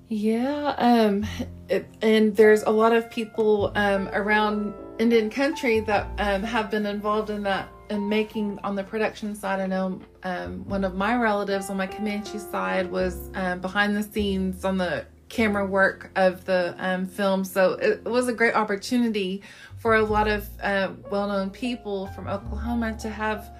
Yeah, 0.08 0.74
um, 0.78 1.26
it, 1.68 1.86
and 2.02 2.36
there's 2.36 2.62
a 2.62 2.70
lot 2.70 2.92
of 2.92 3.10
people 3.10 3.72
um, 3.74 4.08
around 4.12 4.74
Indian 4.98 5.30
country 5.30 5.80
that 5.80 6.08
um, 6.18 6.42
have 6.42 6.70
been 6.70 6.86
involved 6.86 7.30
in 7.30 7.42
that 7.44 7.68
and 7.90 8.08
making 8.08 8.58
on 8.64 8.74
the 8.74 8.84
production 8.84 9.34
side. 9.34 9.60
I 9.60 9.66
know 9.66 10.00
um, 10.22 10.66
one 10.68 10.84
of 10.84 10.94
my 10.94 11.16
relatives 11.16 11.70
on 11.70 11.76
my 11.76 11.86
Comanche 11.86 12.38
side 12.38 12.90
was 12.90 13.30
um, 13.34 13.60
behind 13.60 13.96
the 13.96 14.02
scenes 14.02 14.64
on 14.64 14.78
the 14.78 15.06
camera 15.34 15.66
work 15.66 16.10
of 16.14 16.44
the 16.44 16.76
um, 16.78 17.06
film, 17.06 17.44
so 17.44 17.72
it, 17.72 18.04
was 18.04 18.28
a 18.28 18.32
great 18.32 18.54
opportunity 18.54 19.42
for 19.78 19.96
a 19.96 20.02
lot 20.02 20.28
of 20.28 20.48
uh, 20.62 20.90
well-known 21.10 21.50
people 21.50 22.06
from 22.08 22.28
Oklahoma 22.28 22.96
to 23.00 23.10
have 23.10 23.50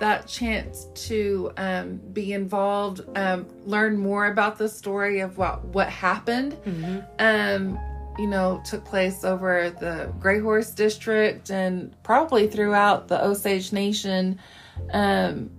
that 0.00 0.26
chance 0.26 0.86
to 0.94 1.52
um, 1.58 2.00
be 2.14 2.32
involved, 2.32 3.02
um, 3.16 3.46
learn 3.66 3.98
more 3.98 4.28
about 4.28 4.56
the 4.56 4.66
story 4.66 5.20
of 5.20 5.36
what 5.36 5.62
what 5.66 5.90
happened. 5.90 6.56
Um, 7.18 7.78
you 8.18 8.26
know, 8.26 8.62
took 8.64 8.84
place 8.86 9.22
over 9.22 9.70
the 9.70 10.12
Gray 10.18 10.40
Horse 10.40 10.70
District 10.70 11.50
and 11.50 11.94
probably 12.02 12.48
throughout 12.48 13.08
the 13.08 13.22
Osage 13.22 13.72
Nation. 13.72 14.38
Um, 14.90 15.50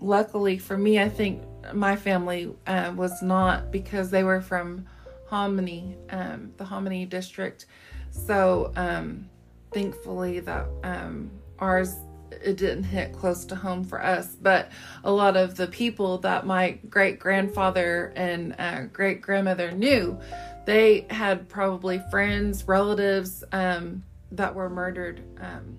luckily 0.00 0.58
for 0.58 0.78
me, 0.78 1.00
I 1.00 1.08
think 1.08 1.42
my 1.74 1.96
family 1.96 2.54
uh, 2.68 2.92
was 2.94 3.20
not 3.20 3.72
because 3.72 4.10
they 4.10 4.22
were 4.22 4.40
from 4.40 4.86
Hominy, 5.28 5.96
um, 6.10 6.52
the 6.56 6.64
Hominy 6.64 7.04
District. 7.06 7.66
So 8.10 8.72
um, 8.76 9.28
thankfully 9.72 10.40
that 10.40 10.66
um, 10.82 11.30
ours 11.58 11.94
it 12.30 12.56
didn't 12.56 12.84
hit 12.84 13.12
close 13.12 13.44
to 13.46 13.54
home 13.54 13.82
for 13.82 14.04
us 14.04 14.36
but 14.42 14.70
a 15.04 15.10
lot 15.10 15.34
of 15.36 15.56
the 15.56 15.66
people 15.66 16.18
that 16.18 16.44
my 16.44 16.72
great 16.90 17.18
grandfather 17.18 18.12
and 18.16 18.54
uh, 18.58 18.82
great 18.92 19.22
grandmother 19.22 19.72
knew 19.72 20.18
they 20.66 21.06
had 21.08 21.48
probably 21.48 22.02
friends 22.10 22.68
relatives 22.68 23.42
um, 23.52 24.02
that 24.30 24.54
were 24.54 24.68
murdered 24.68 25.22
um, 25.40 25.78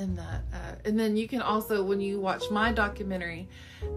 in 0.00 0.16
that 0.16 0.42
uh, 0.52 0.74
and 0.84 0.98
then 0.98 1.16
you 1.16 1.28
can 1.28 1.40
also 1.42 1.82
when 1.84 2.00
you 2.00 2.18
watch 2.18 2.50
my 2.50 2.72
documentary 2.72 3.48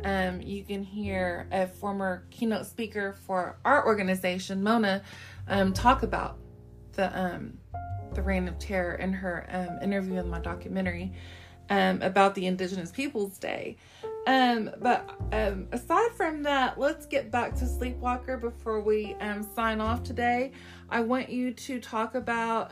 um, 0.03 0.41
you 0.41 0.63
can 0.63 0.83
hear 0.83 1.48
a 1.51 1.65
former 1.65 2.25
keynote 2.29 2.65
speaker 2.65 3.13
for 3.25 3.57
our 3.65 3.86
organization 3.88 4.62
mona 4.62 5.01
um, 5.48 5.74
talk 5.74 6.03
about 6.03 6.38
the 6.93 7.19
um, 7.19 7.57
the 8.13 8.22
reign 8.22 8.48
of 8.48 8.60
terror 8.60 8.95
in 8.95 9.12
her 9.12 9.48
um, 9.50 9.79
interview 9.81 10.19
in 10.19 10.29
my 10.29 10.39
documentary 10.39 11.12
um, 11.69 12.01
about 12.01 12.36
the 12.36 12.45
Indigenous 12.45 12.91
Peoples 12.91 13.38
Day. 13.39 13.77
Um, 14.27 14.69
but 14.79 15.10
aside 15.72 16.12
from 16.15 16.43
that, 16.43 16.79
let's 16.79 17.05
get 17.05 17.31
back 17.31 17.55
to 17.55 17.65
Sleepwalker 17.65 18.39
before 18.39 18.81
we 18.81 19.15
sign 19.55 19.81
off 19.81 20.03
today. 20.03 20.51
I 20.89 21.01
want 21.01 21.29
you 21.29 21.53
to 21.53 21.79
talk 21.79 22.15
about. 22.15 22.69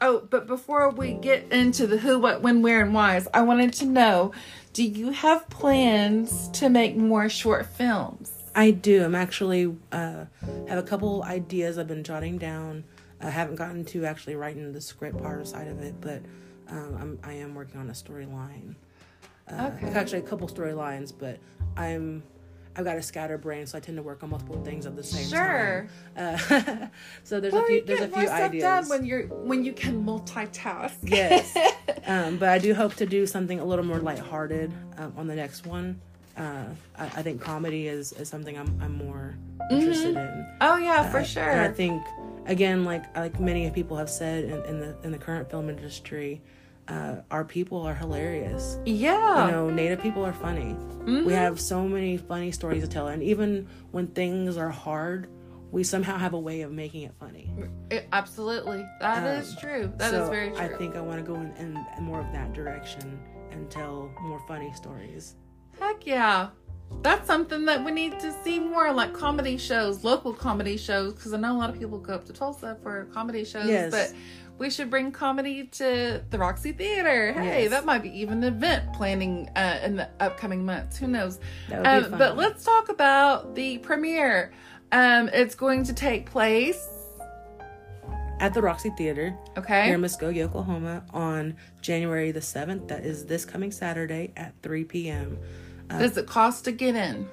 Oh, 0.00 0.26
but 0.30 0.46
before 0.46 0.90
we 0.90 1.12
get 1.14 1.50
into 1.50 1.86
the 1.86 1.98
who, 1.98 2.18
what, 2.18 2.40
when, 2.40 2.62
where, 2.62 2.82
and 2.82 2.94
whys, 2.94 3.26
I 3.34 3.42
wanted 3.42 3.72
to 3.74 3.86
know 3.86 4.32
do 4.72 4.84
you 4.84 5.10
have 5.10 5.48
plans 5.50 6.48
to 6.50 6.68
make 6.68 6.96
more 6.96 7.28
short 7.28 7.66
films? 7.66 8.32
I 8.54 8.70
do. 8.70 9.04
I'm 9.04 9.14
actually 9.16 9.74
uh, 9.90 10.26
have 10.68 10.78
a 10.78 10.82
couple 10.82 11.24
ideas 11.24 11.78
I've 11.78 11.88
been 11.88 12.04
jotting 12.04 12.38
down. 12.38 12.84
I 13.20 13.30
haven't 13.30 13.56
gotten 13.56 13.84
to 13.86 14.04
actually 14.04 14.36
writing 14.36 14.72
the 14.72 14.80
script 14.80 15.18
part 15.20 15.46
side 15.48 15.66
of 15.66 15.80
it, 15.82 15.94
but 16.00 16.22
um, 16.68 16.96
I'm 17.00 17.18
I 17.24 17.32
am 17.34 17.54
working 17.54 17.80
on 17.80 17.88
a 17.88 17.92
storyline. 17.92 18.76
Uh, 19.50 19.70
Okay. 19.74 19.88
Actually, 19.88 20.18
a 20.18 20.22
couple 20.22 20.46
storylines, 20.48 21.12
but 21.16 21.38
I'm 21.76 22.22
I've 22.76 22.84
got 22.84 22.96
a 22.96 23.02
scatterbrain, 23.02 23.66
so 23.66 23.76
I 23.78 23.80
tend 23.80 23.96
to 23.96 24.02
work 24.02 24.22
on 24.22 24.30
multiple 24.30 24.62
things 24.64 24.86
at 24.86 24.94
the 24.96 25.02
same 25.02 25.26
Sure. 25.28 25.88
time. 26.16 26.38
Uh, 26.40 26.86
so 27.24 27.40
there's 27.40 27.52
Well, 27.54 27.64
a 27.64 27.66
few 27.66 27.84
there's 27.84 28.00
a 28.00 28.08
few 28.08 28.28
ideas. 28.28 28.62
done 28.62 28.88
when 28.88 29.04
you're 29.04 29.24
when 29.26 29.64
you 29.64 29.72
can 29.72 30.04
multitask. 30.04 30.96
Yes. 31.02 31.56
um, 32.06 32.36
but 32.38 32.48
I 32.50 32.58
do 32.58 32.74
hope 32.74 32.94
to 32.96 33.06
do 33.06 33.26
something 33.26 33.58
a 33.60 33.64
little 33.64 33.84
more 33.84 33.98
lighthearted 33.98 34.72
um, 34.98 35.12
on 35.16 35.26
the 35.26 35.34
next 35.34 35.66
one. 35.66 36.00
Uh, 36.36 36.66
I, 36.96 37.04
I 37.06 37.22
think 37.22 37.40
comedy 37.40 37.88
is, 37.88 38.12
is 38.12 38.28
something 38.28 38.56
I'm, 38.56 38.78
I'm 38.80 38.96
more 38.96 39.36
interested 39.72 40.16
in. 40.16 40.46
oh 40.60 40.76
yeah, 40.76 41.10
for 41.10 41.18
Uh, 41.18 41.24
sure. 41.24 41.42
And 41.50 41.60
I 41.60 41.68
think 41.68 42.00
again, 42.46 42.84
like 42.84 43.04
like 43.16 43.40
many 43.40 43.68
people 43.70 43.96
have 43.96 44.08
said 44.08 44.44
in, 44.44 44.64
in 44.66 44.78
the 44.78 44.96
in 45.02 45.10
the 45.10 45.18
current 45.18 45.50
film 45.50 45.68
industry, 45.68 46.40
uh, 46.88 47.16
our 47.30 47.44
people 47.44 47.82
are 47.82 47.94
hilarious. 47.94 48.78
yeah. 48.84 49.46
You 49.46 49.52
know, 49.52 49.70
Native 49.70 50.00
people 50.00 50.24
are 50.24 50.32
funny. 50.32 50.74
Mm-hmm. 50.74 51.24
We 51.26 51.32
have 51.34 51.60
so 51.60 51.86
many 51.86 52.16
funny 52.16 52.50
stories 52.52 52.82
to 52.82 52.88
tell, 52.88 53.08
and 53.08 53.22
even 53.22 53.68
when 53.90 54.06
things 54.08 54.56
are 54.56 54.70
hard, 54.70 55.28
we 55.70 55.84
somehow 55.84 56.16
have 56.16 56.32
a 56.32 56.38
way 56.40 56.62
of 56.62 56.72
making 56.72 57.02
it 57.02 57.12
funny. 57.20 57.52
It- 57.90 58.08
absolutely. 58.12 58.86
That 59.00 59.38
is 59.38 59.50
Um, 59.52 59.56
true. 59.60 59.92
That 59.98 60.14
is 60.14 60.20
so 60.26 60.30
very 60.30 60.50
true. 60.50 60.60
I 60.60 60.68
think 60.68 60.96
I 60.96 61.00
want 61.02 61.18
to 61.24 61.26
go 61.30 61.34
in, 61.38 61.52
in, 61.56 61.76
in 61.96 62.04
more 62.04 62.20
of 62.20 62.32
that 62.32 62.54
direction 62.54 63.20
and 63.50 63.70
tell 63.70 64.10
more 64.22 64.40
funny 64.48 64.72
stories. 64.74 65.36
Heck 65.78 66.06
yeah. 66.06 66.48
That's 67.02 67.26
something 67.26 67.66
that 67.66 67.84
we 67.84 67.90
need 67.92 68.18
to 68.20 68.32
see 68.42 68.58
more 68.58 68.90
like 68.94 69.12
comedy 69.12 69.58
shows, 69.58 70.04
local 70.04 70.32
comedy 70.32 70.78
shows, 70.78 71.12
because 71.12 71.34
I 71.34 71.36
know 71.38 71.54
a 71.54 71.58
lot 71.58 71.68
of 71.68 71.78
people 71.78 71.98
go 71.98 72.14
up 72.14 72.24
to 72.26 72.32
Tulsa 72.32 72.78
for 72.82 73.04
comedy 73.12 73.44
shows, 73.44 73.66
Yes. 73.68 73.90
but 73.90 74.14
we 74.58 74.70
should 74.70 74.90
bring 74.90 75.12
comedy 75.12 75.64
to 75.64 76.22
the 76.30 76.38
Roxy 76.38 76.72
Theater. 76.72 77.32
Hey, 77.32 77.62
Yes. 77.62 77.70
that 77.70 77.84
might 77.84 78.02
be 78.02 78.10
even 78.20 78.42
an 78.42 78.54
event 78.54 78.92
planning 78.92 79.48
uh, 79.56 79.78
in 79.84 79.96
the 79.96 80.08
upcoming 80.20 80.64
months. 80.64 80.96
Who 80.98 81.06
knows? 81.06 81.38
That 81.68 81.78
would 81.82 82.08
be 82.08 82.12
Um, 82.12 82.18
but 82.18 82.36
let's 82.36 82.64
talk 82.64 82.88
about 82.88 83.54
the 83.54 83.78
premiere. 83.78 84.52
Um, 84.90 85.28
it's 85.32 85.54
going 85.54 85.84
to 85.84 85.92
take 85.92 86.30
place, 86.30 86.86
At 88.40 88.54
the 88.54 88.62
Roxy 88.62 88.90
Theater 88.96 89.36
okay? 89.56 89.86
here 89.86 89.94
in 89.96 90.00
Muskogee, 90.00 90.42
Oklahoma, 90.42 91.04
on 91.12 91.56
January 91.80 92.30
the 92.30 92.40
seventh. 92.40 92.88
That 92.88 93.04
is 93.04 93.26
this 93.26 93.44
coming 93.44 93.70
Saturday 93.72 94.32
at 94.36 94.54
three 94.62 94.84
p.m. 94.84 95.38
Does 95.88 96.16
it 96.18 96.26
cost 96.26 96.64
to 96.66 96.72
get 96.72 96.94
in? 96.94 97.26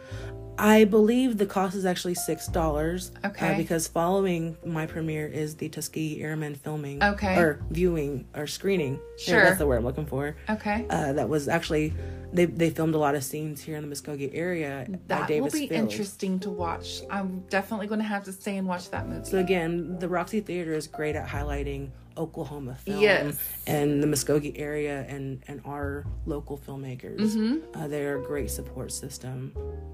I 0.58 0.86
believe 0.86 1.38
the 1.38 1.46
cost 1.46 1.76
is 1.76 1.86
actually 1.86 2.16
six 2.16 2.48
dollars. 2.48 3.12
Okay. 3.26 3.56
because 3.58 3.88
following 3.88 4.58
my 4.66 4.86
premiere 4.86 5.28
is 5.28 5.56
the 5.56 5.70
Tuskegee 5.70 6.22
Airmen 6.22 6.56
filming. 6.56 7.04
Okay. 7.04 7.38
Or 7.38 7.60
viewing 7.72 8.26
or 8.36 8.48
screening. 8.48 8.94
Yeah, 8.94 9.00
Sure. 9.26 9.44
that's 9.44 9.58
the 9.58 9.68
word 9.68 9.78
I'm 9.78 9.86
looking 9.86 10.06
for. 10.06 10.36
Okay. 10.50 10.86
Uh, 10.90 11.14
that 11.14 11.28
was 11.28 11.48
actually 11.48 11.94
they 12.34 12.46
they 12.46 12.70
filmed 12.70 12.96
a 12.96 12.98
lot 12.98 13.16
of 13.16 13.24
scenes 13.24 13.62
here 13.62 13.76
in 13.78 13.88
the 13.88 13.94
Muskogee 13.96 14.32
area 14.34 14.86
by 14.90 14.98
That 15.08 15.30
will 15.30 15.50
be 15.50 15.68
Field. 15.68 15.72
interesting 15.72 16.40
to 16.40 16.50
watch. 16.50 17.02
I'm 17.10 17.42
definitely 17.50 17.88
going 17.88 18.00
to 18.02 18.06
have 18.08 18.24
to 18.26 18.32
stay 18.34 18.58
and 18.58 18.68
watch 18.68 18.90
that 18.92 19.08
movie. 19.08 19.26
So 19.30 19.38
again, 19.40 20.00
the 20.00 20.08
Roxy 20.10 20.40
Theater 20.42 20.74
is 20.74 20.88
great 20.88 21.16
at 21.16 21.28
highlighting 21.28 21.90
Oklahoma 22.18 22.76
film 22.76 23.00
Yes. 23.02 23.38
and 23.68 24.02
the 24.02 24.08
Muskogee 24.08 24.58
area 24.58 25.06
and 25.10 25.44
and 25.48 25.62
our 25.66 26.06
local 26.26 26.58
filmmakers. 26.58 27.20
Mm-hmm. 27.20 27.56
Uh, 27.82 27.88
they're 27.88 28.18
a 28.20 28.24
great 28.24 28.50
support 28.52 28.92
system 28.92 29.52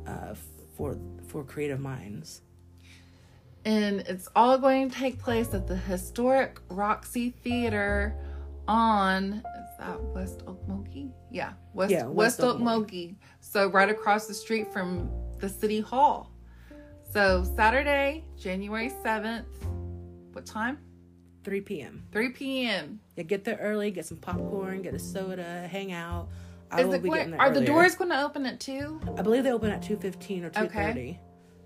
uh, 0.07 0.34
for 0.77 0.97
for 1.27 1.43
creative 1.43 1.79
minds. 1.79 2.41
and 3.65 4.01
it's 4.01 4.27
all 4.36 4.57
going 4.57 4.89
to 4.89 4.95
take 4.95 5.19
place 5.19 5.53
at 5.53 5.67
the 5.67 5.75
historic 5.75 6.60
Roxy 6.69 7.29
Theater 7.43 8.15
on 8.67 9.34
is 9.34 9.77
that 9.79 10.01
West 10.15 10.45
Okmulgee? 10.45 11.12
Yeah, 11.31 11.53
West 11.73 11.91
Yeah, 11.91 12.05
West, 12.05 12.39
West 12.39 12.39
Okmulgee. 12.39 13.15
So 13.39 13.67
right 13.69 13.89
across 13.89 14.27
the 14.27 14.34
street 14.34 14.71
from 14.73 15.10
the 15.39 15.49
city 15.49 15.79
hall. 15.81 16.31
So 17.12 17.43
Saturday, 17.55 18.23
January 18.38 18.89
seventh. 19.03 19.47
What 20.34 20.45
time? 20.45 20.77
3 21.43 21.62
p.m. 21.62 22.04
3 22.12 22.30
p.m. 22.30 22.99
Yeah, 23.15 23.23
get 23.23 23.43
there 23.43 23.58
early, 23.62 23.91
get 23.91 24.06
some 24.06 24.17
popcorn, 24.17 24.82
get 24.82 24.93
a 24.93 24.99
soda, 24.99 25.67
hang 25.67 25.91
out. 25.91 26.30
I 26.71 26.82
Is 26.82 26.88
will 26.88 26.99
be 26.99 27.10
getting 27.10 27.32
there 27.32 27.41
are 27.41 27.49
the 27.49 27.62
doors 27.62 27.95
going 27.95 28.12
to 28.12 28.21
open 28.21 28.45
at 28.45 28.60
two? 28.60 29.01
I 29.17 29.21
believe 29.21 29.43
they 29.43 29.51
open 29.51 29.69
at 29.71 29.82
2:15 29.82 30.43
or 30.45 30.49
2:30. 30.51 30.65
Okay. 30.65 31.19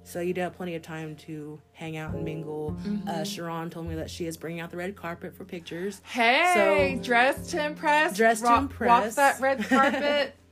So 0.03 0.19
you 0.19 0.33
do 0.33 0.41
have 0.41 0.53
plenty 0.53 0.75
of 0.75 0.83
time 0.83 1.15
to 1.27 1.59
hang 1.73 1.97
out 1.97 2.13
and 2.13 2.23
mingle. 2.23 2.77
Mm-hmm. 2.83 3.07
Uh, 3.09 3.23
Sharon 3.23 3.71
told 3.71 3.87
me 3.87 3.95
that 3.95 4.09
she 4.09 4.27
is 4.27 4.37
bringing 4.37 4.59
out 4.61 4.69
the 4.69 4.77
red 4.77 4.95
carpet 4.95 5.35
for 5.35 5.45
pictures. 5.45 6.01
Hey, 6.05 6.97
So- 6.97 7.03
dressed 7.03 7.49
to 7.51 7.65
impress. 7.65 8.15
Dressed 8.15 8.45
to 8.45 8.55
impress. 8.55 8.87
Walk 8.87 9.15
that 9.15 9.41
red 9.41 9.63
carpet. 9.63 10.35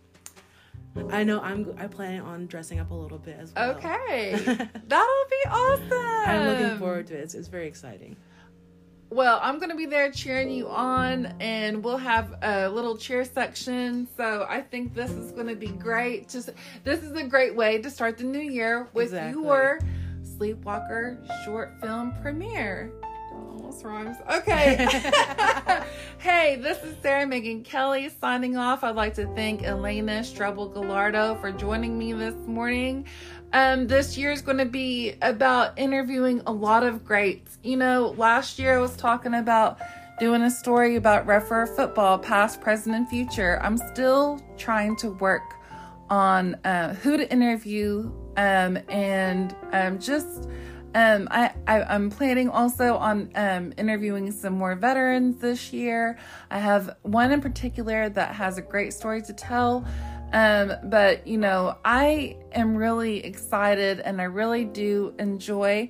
I 1.10 1.24
know 1.24 1.40
I'm 1.42 1.74
I 1.80 1.88
plan 1.88 2.22
on 2.22 2.46
dressing 2.48 2.80
up 2.80 2.92
a 2.92 2.94
little 2.94 3.18
bit 3.18 3.38
as 3.40 3.54
well. 3.56 3.72
okay, 3.72 4.34
that'll 4.88 5.26
be 5.30 5.50
awesome. 5.50 5.92
I'm 5.92 6.48
looking 6.48 6.78
forward 6.78 7.08
to 7.08 7.16
it. 7.18 7.22
It's, 7.22 7.34
it's 7.34 7.48
very 7.48 7.68
exciting. 7.68 8.16
Well, 9.14 9.40
I'm 9.44 9.60
going 9.60 9.70
to 9.70 9.76
be 9.76 9.86
there 9.86 10.10
cheering 10.12 10.50
you 10.50 10.68
on, 10.70 11.28
and 11.40 11.84
we'll 11.84 11.98
have 11.98 12.34
a 12.42 12.68
little 12.68 12.98
cheer 12.98 13.24
section. 13.24 14.08
So 14.18 14.48
I 14.50 14.60
think 14.62 14.96
this 14.96 15.12
is 15.12 15.32
going 15.32 15.46
to 15.46 15.56
be 15.56 15.68
great. 15.68 16.30
Just 16.30 16.50
this 16.84 17.04
is 17.04 17.12
a 17.12 17.24
great 17.24 17.56
way 17.56 17.80
to 17.80 17.92
start 17.92 18.18
the 18.18 18.24
new 18.24 18.40
year 18.40 18.88
with 18.94 19.10
Exactly. 19.10 19.44
your 19.44 19.80
Sleepwalker 20.24 21.20
short 21.46 21.80
film 21.80 22.16
premiere. 22.24 22.92
Almost 23.32 23.84
rhymes. 23.86 24.18
Okay. 24.32 24.78
hey, 26.18 26.56
this 26.56 26.82
is 26.84 26.96
Sarah 27.04 27.28
Megan 27.28 27.64
Kelly 27.64 28.10
signing 28.20 28.58
off. 28.58 28.84
I'd 28.84 28.96
like 28.96 29.14
to 29.16 29.28
thank 29.36 29.62
Elana 29.62 30.22
Stroble 30.22 30.74
Gallardo 30.74 31.36
for 31.36 31.52
joining 31.52 32.00
me 32.00 32.14
this 32.14 32.36
morning. 32.48 33.06
Um, 33.54 33.86
this 33.86 34.18
year 34.18 34.32
is 34.32 34.42
going 34.42 34.58
to 34.58 34.66
be 34.66 35.14
about 35.22 35.78
interviewing 35.78 36.42
a 36.48 36.52
lot 36.52 36.84
of 36.84 37.06
greats. 37.06 37.60
You 37.62 37.78
know, 37.78 38.16
last 38.18 38.58
year 38.58 38.76
I 38.76 38.82
was 38.82 38.96
talking 38.96 39.36
about 39.36 39.78
doing 40.20 40.42
a 40.42 40.50
story 40.50 40.96
about 40.96 41.28
Rougher 41.28 41.68
football, 41.68 42.18
past, 42.18 42.62
present, 42.62 42.96
and 42.96 43.08
future. 43.08 43.60
I'm 43.62 43.78
still 43.78 44.42
trying 44.58 44.96
to 44.98 45.12
work 45.12 45.44
on 46.10 46.56
uh, 46.66 46.96
who 46.96 47.16
to 47.16 47.32
interview 47.32 48.12
um, 48.38 48.80
and 48.90 49.56
um, 49.72 50.00
just 50.00 50.50
um, 50.96 51.28
I, 51.32 51.54
I 51.68 51.84
I'm 51.84 52.10
planning 52.10 52.50
also 52.50 52.96
on 52.96 53.30
um, 53.36 53.74
interviewing 53.78 54.32
some 54.32 54.54
more 54.54 54.76
veterans 54.76 55.42
this 55.42 55.74
year. 55.74 56.18
I 56.52 56.60
have 56.60 56.98
one 57.02 57.32
in 57.32 57.42
particular 57.42 58.10
that 58.10 58.36
has 58.36 58.58
a 58.58 58.62
great 58.62 58.94
story 58.94 59.22
to 59.24 59.34
tell. 59.34 59.86
Um, 60.34 60.74
but 60.84 61.28
you 61.28 61.38
know, 61.38 61.78
I 61.86 62.38
am 62.52 62.76
really 62.76 63.24
excited 63.24 64.00
and 64.00 64.20
I 64.20 64.26
really 64.26 64.66
do 64.66 65.14
enjoy 65.20 65.90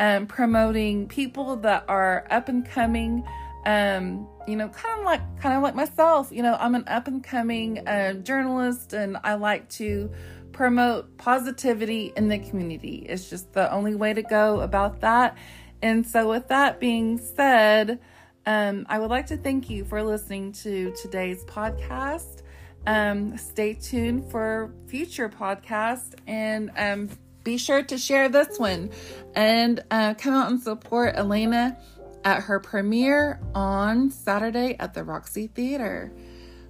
um, 0.00 0.26
promoting 0.26 1.06
people 1.06 1.56
that 1.56 1.84
are 1.88 2.26
up 2.30 2.48
and 2.48 2.68
coming. 2.68 3.24
Um, 3.64 4.28
you 4.46 4.56
know, 4.56 4.68
kind 4.68 4.98
of 4.98 5.06
like 5.06 5.40
kind 5.40 5.56
of 5.56 5.62
like 5.62 5.74
myself. 5.74 6.30
You 6.30 6.42
know, 6.42 6.56
I'm 6.58 6.74
an 6.74 6.84
up 6.86 7.06
and 7.06 7.22
coming 7.22 7.86
uh, 7.86 8.14
journalist, 8.14 8.92
and 8.92 9.16
I 9.24 9.34
like 9.34 9.68
to 9.70 10.10
promote 10.52 11.16
positivity 11.16 12.12
in 12.16 12.28
the 12.28 12.38
community. 12.38 13.06
It's 13.08 13.30
just 13.30 13.52
the 13.54 13.72
only 13.72 13.94
way 13.94 14.12
to 14.12 14.22
go 14.22 14.60
about 14.60 15.00
that. 15.00 15.38
And 15.80 16.06
so, 16.06 16.28
with 16.28 16.48
that 16.48 16.78
being 16.80 17.16
said, 17.18 18.00
um, 18.44 18.86
I 18.88 18.98
would 18.98 19.10
like 19.10 19.26
to 19.28 19.36
thank 19.36 19.70
you 19.70 19.84
for 19.84 20.02
listening 20.02 20.52
to 20.52 20.94
today's 21.00 21.44
podcast. 21.44 22.42
Um, 22.86 23.38
stay 23.38 23.74
tuned 23.74 24.30
for 24.30 24.72
future 24.86 25.28
podcasts 25.28 26.14
and 26.26 26.70
um, 26.76 27.08
be 27.42 27.56
sure 27.56 27.82
to 27.82 27.96
share 27.96 28.28
this 28.28 28.58
one 28.58 28.90
and 29.34 29.82
uh, 29.90 30.14
come 30.14 30.34
out 30.34 30.50
and 30.50 30.60
support 30.60 31.16
Elana 31.16 31.76
at 32.24 32.42
her 32.44 32.58
premiere 32.58 33.40
on 33.54 34.10
Saturday 34.10 34.76
at 34.78 34.94
the 34.94 35.04
Roxy 35.04 35.46
Theater. 35.48 36.12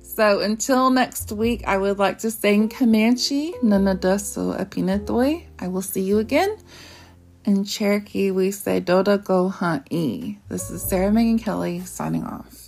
So 0.02 0.40
until 0.40 0.90
next 0.90 1.32
week, 1.32 1.64
I 1.66 1.78
would 1.78 1.98
like 1.98 2.18
to 2.18 2.30
sing 2.30 2.68
Comanche, 2.68 3.54
Nanadaso 3.62 4.58
Epinetoy. 4.58 5.46
I 5.58 5.68
will 5.68 5.82
see 5.82 6.02
you 6.02 6.18
again. 6.18 6.56
In 7.44 7.64
Cherokee, 7.64 8.30
we 8.30 8.50
say 8.50 8.80
Doda 8.80 9.18
Go 9.18 9.48
Hunt 9.48 9.86
E. 9.90 10.38
This 10.48 10.70
is 10.70 10.82
Sarah 10.82 11.12
Megan 11.12 11.38
Kelly 11.38 11.80
signing 11.80 12.24
off. 12.24 12.63